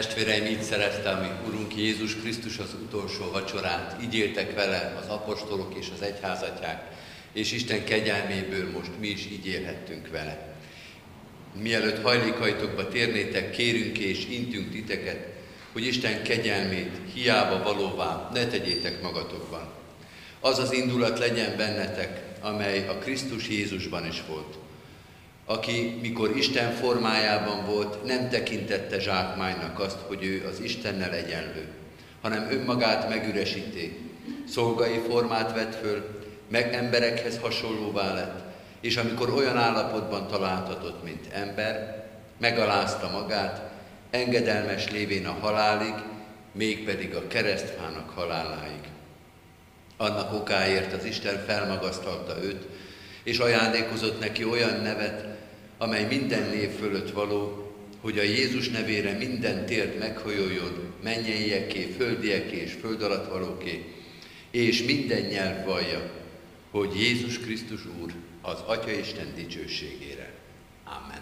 Testvéreim, 0.03 0.47
így 0.47 0.63
szerezte 0.63 1.11
a 1.11 1.21
mi 1.21 1.29
Urunk 1.49 1.77
Jézus 1.77 2.17
Krisztus 2.17 2.59
az 2.59 2.75
utolsó 2.83 3.31
vacsorát, 3.31 4.03
így 4.03 4.15
éltek 4.15 4.55
vele 4.55 4.99
az 5.01 5.09
apostolok 5.09 5.75
és 5.79 5.87
az 5.95 6.03
egyházatják, 6.03 6.91
és 7.33 7.53
Isten 7.53 7.85
kegyelméből 7.85 8.71
most 8.71 8.91
mi 9.01 9.09
is 9.09 9.27
így 9.27 9.47
élhettünk 9.47 10.09
vele. 10.09 10.57
Mielőtt 11.55 12.03
hajlékaitokba 12.03 12.89
térnétek, 12.89 13.51
kérünk 13.51 13.99
és 13.99 14.27
intünk 14.31 14.71
titeket, 14.71 15.27
hogy 15.73 15.87
Isten 15.87 16.23
kegyelmét 16.23 16.99
hiába 17.15 17.63
valóvá 17.63 18.31
ne 18.33 18.47
tegyétek 18.47 19.03
magatokban. 19.03 19.73
Az 20.41 20.59
az 20.59 20.73
indulat 20.73 21.19
legyen 21.19 21.57
bennetek, 21.57 22.23
amely 22.41 22.89
a 22.89 22.99
Krisztus 22.99 23.49
Jézusban 23.49 24.07
is 24.07 24.23
volt, 24.29 24.59
aki, 25.45 25.99
mikor 26.01 26.37
Isten 26.37 26.73
formájában 26.73 27.67
volt, 27.67 28.05
nem 28.05 28.29
tekintette 28.29 29.01
zsákmánynak 29.01 29.81
azt, 29.81 29.99
hogy 30.07 30.25
ő 30.25 30.47
az 30.53 30.61
Istennel 30.61 31.13
egyenlő, 31.13 31.69
hanem 32.21 32.49
önmagát 32.51 33.09
megüresíté, 33.09 34.01
szolgai 34.49 34.99
formát 35.09 35.55
vett 35.55 35.75
föl, 35.75 36.21
meg 36.49 36.75
emberekhez 36.75 37.39
hasonlóvá 37.39 38.15
lett, 38.15 38.41
és 38.81 38.97
amikor 38.97 39.31
olyan 39.31 39.57
állapotban 39.57 40.27
találtatott, 40.27 41.05
mint 41.05 41.33
ember, 41.33 42.07
megalázta 42.39 43.11
magát, 43.11 43.71
engedelmes 44.11 44.91
lévén 44.91 45.27
a 45.27 45.37
halálig, 45.41 45.95
mégpedig 46.53 47.15
a 47.15 47.27
keresztfának 47.27 48.11
haláláig. 48.11 48.81
Annak 49.97 50.33
okáért 50.33 50.93
az 50.93 51.05
Isten 51.05 51.45
felmagasztalta 51.47 52.43
őt, 52.43 52.67
és 53.23 53.39
ajándékozott 53.39 54.21
neki 54.21 54.45
olyan 54.45 54.81
nevet, 54.81 55.39
amely 55.79 56.05
minden 56.05 56.49
név 56.49 56.71
fölött 56.71 57.11
való, 57.11 57.73
hogy 58.01 58.19
a 58.19 58.23
Jézus 58.23 58.69
nevére 58.69 59.13
minden 59.13 59.67
tért 59.67 59.99
meghajoljon, 59.99 60.95
mennyeieké, 61.03 61.95
földieké 61.97 62.57
és 62.57 62.73
föld 62.81 63.03
alatt 63.03 63.29
valóké, 63.29 63.85
és 64.51 64.83
minden 64.83 65.21
nyelv 65.21 65.65
vallja, 65.65 66.11
hogy 66.71 67.01
Jézus 67.01 67.39
Krisztus 67.39 67.81
Úr 68.01 68.13
az 68.41 68.59
Atya 68.67 68.91
Isten 68.91 69.33
dicsőségére. 69.35 70.31
Amen. 70.85 71.21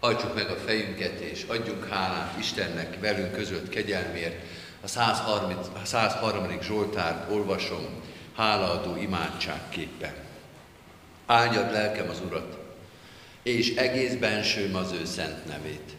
Hajtsuk 0.00 0.34
meg 0.34 0.50
a 0.50 0.56
fejünket, 0.56 1.20
és 1.20 1.44
adjunk 1.46 1.88
hálát 1.88 2.38
Istennek 2.38 3.00
velünk 3.00 3.32
között 3.32 3.68
kegyelmért. 3.68 4.42
A 4.80 4.86
130, 4.86 5.66
a 5.82 5.84
103. 5.84 6.60
Zsoltárt 6.62 7.30
olvasom, 7.32 7.86
hálaadó 8.36 8.96
imádságképpen. 8.96 10.25
Áldjad 11.26 11.72
lelkem 11.72 12.08
az 12.08 12.20
Urat, 12.26 12.58
és 13.42 13.74
egész 13.74 14.14
bensőm 14.14 14.74
az 14.74 14.92
ő 14.92 15.04
szent 15.04 15.46
nevét. 15.46 15.92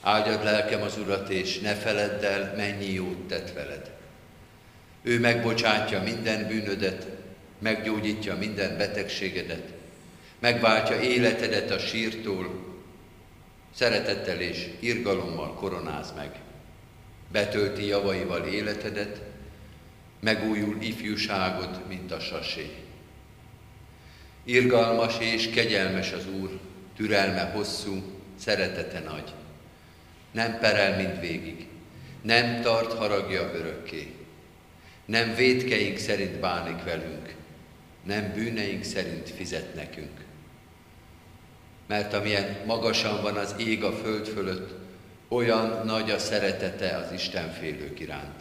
Áldjad 0.00 0.44
lelkem 0.44 0.82
az 0.82 0.98
Urat, 0.98 1.28
és 1.28 1.58
ne 1.58 1.74
feledd 1.74 2.24
el, 2.24 2.54
mennyi 2.56 2.92
jót 2.92 3.28
tett 3.28 3.52
veled. 3.52 3.90
Ő 5.02 5.20
megbocsátja 5.20 6.02
minden 6.02 6.46
bűnödet, 6.46 7.06
meggyógyítja 7.58 8.36
minden 8.36 8.76
betegségedet, 8.76 9.72
megváltja 10.38 11.00
életedet 11.00 11.70
a 11.70 11.78
sírtól, 11.78 12.64
szeretettel 13.74 14.40
és 14.40 14.68
irgalommal 14.80 15.54
koronáz 15.54 16.12
meg, 16.16 16.40
betölti 17.32 17.86
javaival 17.86 18.46
életedet, 18.46 19.20
megújul 20.20 20.76
ifjúságod, 20.80 21.82
mint 21.88 22.12
a 22.12 22.20
sasé. 22.20 22.85
Irgalmas 24.48 25.18
és 25.18 25.50
kegyelmes 25.50 26.12
az 26.12 26.26
Úr, 26.40 26.58
türelme 26.96 27.42
hosszú, 27.42 28.02
szeretete 28.38 29.00
nagy. 29.00 29.32
Nem 30.30 30.58
perel 30.58 30.96
mind 30.96 31.20
végig, 31.20 31.66
nem 32.22 32.60
tart 32.60 32.92
haragja 32.92 33.50
örökké. 33.54 34.14
Nem 35.04 35.34
védkeink 35.34 35.98
szerint 35.98 36.40
bánik 36.40 36.84
velünk, 36.84 37.34
nem 38.04 38.32
bűneink 38.34 38.84
szerint 38.84 39.30
fizet 39.30 39.74
nekünk. 39.74 40.24
Mert 41.86 42.14
amilyen 42.14 42.56
magasan 42.66 43.22
van 43.22 43.36
az 43.36 43.54
ég 43.58 43.84
a 43.84 43.92
föld 43.92 44.26
fölött, 44.26 44.74
olyan 45.28 45.86
nagy 45.86 46.10
a 46.10 46.18
szeretete 46.18 46.96
az 46.96 47.12
Isten 47.12 47.52
félők 47.52 48.00
iránt. 48.00 48.40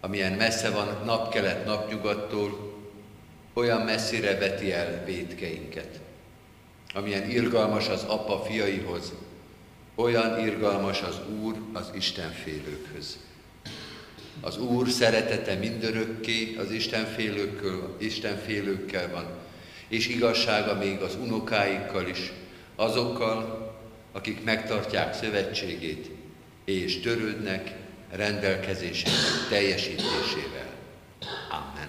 Amilyen 0.00 0.32
messze 0.32 0.70
van 0.70 1.02
napkelet 1.04 1.64
napnyugattól, 1.64 2.77
olyan 3.58 3.80
messzire 3.80 4.38
veti 4.38 4.72
el 4.72 5.04
védkeinket. 5.04 6.00
Amilyen 6.94 7.30
irgalmas 7.30 7.88
az 7.88 8.02
apa 8.02 8.42
fiaihoz, 8.42 9.12
olyan 9.94 10.46
irgalmas 10.46 11.02
az 11.02 11.20
Úr 11.42 11.54
az 11.72 11.90
Isten 11.94 12.32
félőkhöz. 12.32 13.18
Az 14.40 14.58
Úr 14.58 14.88
szeretete 14.88 15.54
mindörökké 15.54 16.56
az 16.56 16.70
Istenfélőkkel, 16.70 17.96
Istenfélőkkel 17.98 19.10
van, 19.10 19.26
és 19.88 20.08
igazsága 20.08 20.74
még 20.74 21.00
az 21.00 21.16
unokáikkal 21.22 22.08
is, 22.08 22.32
azokkal, 22.76 23.72
akik 24.12 24.44
megtartják 24.44 25.14
szövetségét, 25.14 26.10
és 26.64 27.00
törődnek 27.00 27.74
rendelkezésének 28.10 29.48
teljesítésével. 29.48 30.68
Amen. 31.50 31.88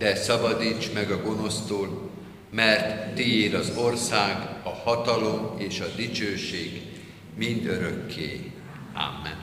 de 0.00 0.14
szabadíts 0.14 0.92
meg 0.92 1.10
a 1.10 1.22
gonosztól, 1.22 2.10
mert 2.50 3.14
tiéd 3.14 3.54
az 3.54 3.76
ország, 3.76 4.36
a 4.62 4.68
hatalom 4.68 5.54
és 5.58 5.80
a 5.80 5.94
dicsőség 5.96 6.82
mindörökké. 7.36 8.52
Amen. 8.94 9.38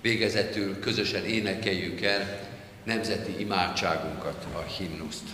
Végezetül 0.00 0.78
közösen 0.78 1.24
énekeljük 1.24 2.00
el 2.00 2.40
nemzeti 2.84 3.40
imádságunkat, 3.40 4.46
a 4.54 4.58
himnuszt. 4.58 5.28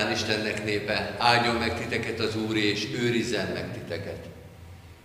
Után 0.00 0.12
Istennek 0.12 0.64
népe, 0.64 1.14
áldjon 1.18 1.54
meg 1.54 1.78
titeket 1.78 2.20
az 2.20 2.36
Úr, 2.36 2.56
és 2.56 2.86
őrizzen 2.94 3.46
meg 3.52 3.72
titeket. 3.72 4.24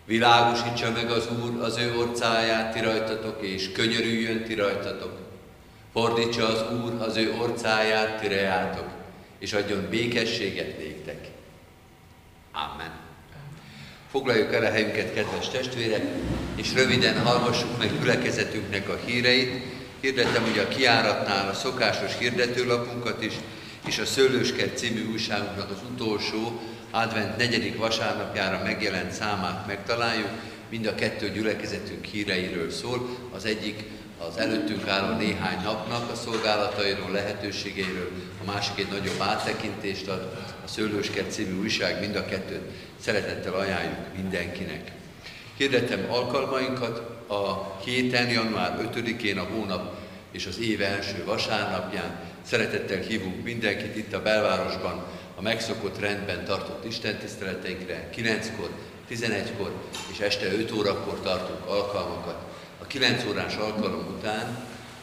Világosítsa 0.05 0.91
meg 0.91 1.11
az 1.11 1.27
Úr 1.43 1.61
az 1.61 1.77
ő 1.77 1.97
orcáját 1.97 2.73
ti 2.73 2.79
rajtatok, 2.79 3.37
és 3.41 3.71
könyörüljön 3.71 4.43
ti 4.43 4.53
rajtatok. 4.53 5.19
Fordítsa 5.93 6.47
az 6.47 6.63
Úr 6.83 7.01
az 7.01 7.17
ő 7.17 7.33
orcáját 7.39 8.19
ti 8.19 8.27
rejátok, 8.27 8.85
és 9.39 9.53
adjon 9.53 9.87
békességet 9.89 10.77
néktek. 10.77 11.27
Amen. 12.51 12.91
Foglaljuk 14.11 14.53
el 14.53 14.63
a 14.63 14.71
helyünket, 14.71 15.13
kedves 15.13 15.49
testvérek, 15.49 16.03
és 16.55 16.73
röviden 16.73 17.19
hallgassuk 17.19 17.77
meg 17.77 17.99
gyülekezetünknek 17.99 18.89
a 18.89 18.99
híreit. 19.05 19.63
Hirdetem 19.99 20.43
hogy 20.43 20.59
a 20.59 20.67
kiáratnál 20.67 21.49
a 21.49 21.53
szokásos 21.53 22.17
hirdetőlapunkat 22.17 23.23
is, 23.23 23.33
és 23.85 23.97
a 23.97 24.05
Szőlőskert 24.05 24.77
című 24.77 25.11
újságunknak 25.11 25.69
az 25.69 25.77
utolsó, 25.91 26.61
advent 26.91 27.37
negyedik 27.37 27.77
vasárnapjára 27.77 28.63
megjelent 28.63 29.11
számát 29.11 29.67
megtaláljuk. 29.67 30.29
Mind 30.69 30.85
a 30.85 30.95
kettő 30.95 31.31
gyülekezetünk 31.31 32.05
híreiről 32.05 32.71
szól. 32.71 33.09
Az 33.35 33.45
egyik 33.45 33.83
az 34.17 34.37
előttünk 34.37 34.87
álló 34.87 35.17
néhány 35.17 35.63
napnak 35.63 36.11
a 36.11 36.15
szolgálatairól, 36.15 37.11
lehetőségeiről, 37.11 38.11
a 38.41 38.51
másik 38.51 38.77
egy 38.77 38.87
nagyobb 38.89 39.21
áttekintést 39.21 40.07
ad, 40.07 40.21
a 40.65 40.67
Szőlőskert 40.67 41.31
című 41.31 41.59
újság, 41.59 41.99
mind 41.99 42.15
a 42.15 42.25
kettőt 42.25 42.71
szeretettel 42.99 43.53
ajánljuk 43.53 44.15
mindenkinek. 44.15 44.91
Hirdetem 45.57 46.05
alkalmainkat 46.09 46.97
a 47.29 47.75
héten, 47.83 48.29
január 48.29 48.89
5-én, 48.95 49.37
a 49.37 49.43
hónap 49.43 49.94
és 50.35 50.45
az 50.45 50.59
év 50.59 50.81
első 50.81 51.23
vasárnapján. 51.25 52.19
Szeretettel 52.45 52.99
hívunk 52.99 53.43
mindenkit 53.43 53.95
itt 53.95 54.13
a 54.13 54.21
belvárosban 54.21 55.05
a 55.35 55.41
megszokott 55.41 55.99
rendben 55.99 56.45
tartott 56.45 56.85
istentiszteleteinkre 56.85 58.09
9-kor, 58.15 58.69
11-kor 59.09 59.73
és 60.11 60.19
este 60.19 60.45
5 60.45 60.71
órakor 60.71 61.21
tartunk 61.21 61.65
alkalmakat. 61.65 62.35
A 62.81 62.85
9 62.85 63.25
órás 63.25 63.55
alkalom 63.55 64.15
után, 64.17 64.57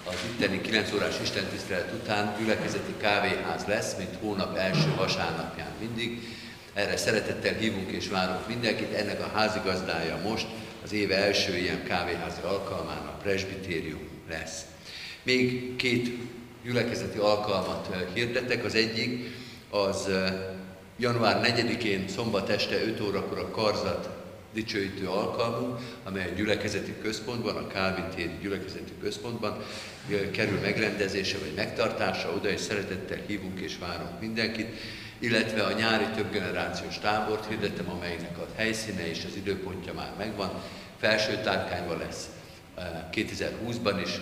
az 0.05 0.15
itteni 0.33 0.61
9 0.61 0.93
órás 0.93 1.15
istentisztelet 1.23 1.93
után 1.93 2.37
gyülekezeti 2.39 2.95
kávéház 3.01 3.65
lesz, 3.65 3.97
mint 3.97 4.17
hónap 4.21 4.57
első 4.57 4.95
vasárnapján 4.97 5.71
mindig. 5.81 6.23
Erre 6.75 6.97
szeretettel 6.97 7.55
hívunk 7.55 7.91
és 7.91 8.09
várunk 8.09 8.49
mindenkit. 8.49 8.95
Ennek 8.95 9.21
a 9.21 9.31
házigazdája 9.35 10.17
most 10.17 10.47
az 10.85 10.93
éve 10.93 11.17
első 11.17 11.57
ilyen 11.57 11.85
kávéházi 11.85 12.41
alkalmán 12.43 13.07
a 13.07 13.17
presbitérium 13.23 14.09
lesz. 14.29 14.61
Még 15.23 15.77
két 15.77 16.19
gyülekezeti 16.65 17.19
alkalmat 17.19 17.97
hirdetek. 18.15 18.65
Az 18.65 18.75
egyik 18.75 19.31
az 19.71 20.09
január 20.97 21.41
4-én 21.57 22.09
szombat 22.09 22.49
este 22.49 22.83
5 22.83 23.01
órakor 23.01 23.39
a 23.39 23.51
Karzat 23.51 24.09
dicsőítő 24.53 25.09
alkalmunk, 25.09 25.79
amely 26.05 26.25
a 26.25 26.35
gyülekezeti 26.35 26.95
központban, 27.03 27.57
a 27.57 27.67
Kálvin 27.67 28.09
téri 28.15 28.39
gyülekezeti 28.41 28.93
központban 29.01 29.57
kerül 30.31 30.61
megrendezése 30.61 31.39
vagy 31.39 31.53
megtartása, 31.57 32.33
oda 32.33 32.51
is 32.51 32.61
szeretettel 32.61 33.19
hívunk 33.27 33.61
és 33.61 33.79
várunk 33.79 34.21
mindenkit, 34.21 34.69
illetve 35.19 35.63
a 35.63 35.73
nyári 35.73 36.07
többgenerációs 36.17 36.99
tábort 36.99 37.49
hirdettem, 37.49 37.91
amelynek 37.91 38.39
a 38.39 38.47
helyszíne 38.57 39.09
és 39.09 39.25
az 39.29 39.37
időpontja 39.37 39.93
már 39.93 40.13
megvan. 40.19 40.63
Felső 40.99 41.41
tárkányban 41.43 41.99
lesz 41.99 42.29
2020-ban 43.13 44.01
is, 44.05 44.21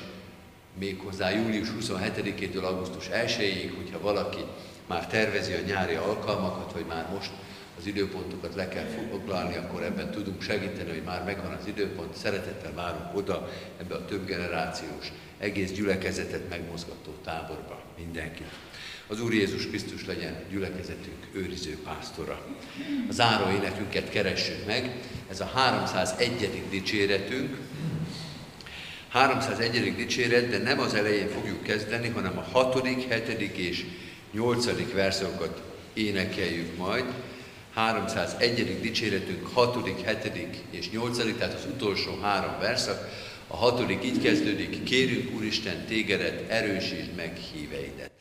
méghozzá 0.78 1.30
július 1.30 1.68
27-től 1.80 2.62
augusztus 2.62 3.08
1-ig, 3.12 3.72
hogyha 3.76 4.00
valaki 4.00 4.40
már 4.86 5.06
tervezi 5.06 5.52
a 5.52 5.66
nyári 5.66 5.94
alkalmakat, 5.94 6.72
vagy 6.72 6.84
már 6.88 7.08
most 7.12 7.30
az 7.78 7.86
időpontokat 7.86 8.54
le 8.54 8.68
kell 8.68 8.86
foglalni, 9.10 9.56
akkor 9.56 9.82
ebben 9.82 10.10
tudunk 10.10 10.42
segíteni, 10.42 10.90
hogy 10.90 11.02
már 11.04 11.24
megvan 11.24 11.52
az 11.52 11.66
időpont. 11.66 12.16
Szeretettel 12.16 12.72
várunk 12.74 13.16
oda 13.16 13.48
ebbe 13.80 13.94
a 13.94 14.04
több 14.04 14.26
generációs, 14.26 15.12
egész 15.38 15.72
gyülekezetet 15.72 16.48
megmozgató 16.48 17.14
táborba 17.24 17.82
mindenkit. 17.96 18.50
Az 19.06 19.20
Úr 19.20 19.34
Jézus 19.34 19.66
Krisztus 19.66 20.06
legyen 20.06 20.44
gyülekezetünk 20.50 21.28
őriző 21.32 21.78
pásztora. 21.84 22.40
A 23.08 23.12
záró 23.12 23.50
énekünket 23.50 24.10
keressük 24.10 24.66
meg, 24.66 24.96
ez 25.30 25.40
a 25.40 25.50
301. 25.54 26.62
dicséretünk, 26.70 27.56
301. 29.10 29.94
dicséret, 29.96 30.48
de 30.48 30.58
nem 30.58 30.80
az 30.80 30.94
elején 30.94 31.28
fogjuk 31.28 31.62
kezdeni, 31.62 32.08
hanem 32.08 32.38
a 32.38 32.46
6., 32.52 32.86
7. 32.86 33.56
és 33.56 33.84
8. 34.32 34.92
verszokat 34.92 35.62
énekeljük 35.92 36.76
majd. 36.76 37.04
301. 37.74 38.80
dicséretünk 38.80 39.46
6., 39.52 39.86
7. 39.86 40.32
és 40.70 40.90
8. 40.90 41.36
tehát 41.38 41.54
az 41.54 41.66
utolsó 41.74 42.18
három 42.22 42.58
verszak. 42.60 43.08
A 43.46 43.56
hatodik 43.56 44.04
így 44.04 44.22
kezdődik, 44.22 44.82
kérünk 44.82 45.34
Úristen 45.34 45.84
tégedet, 45.86 46.50
erősítsd 46.50 47.14
meg 47.16 47.36
híveidet. 47.36 48.19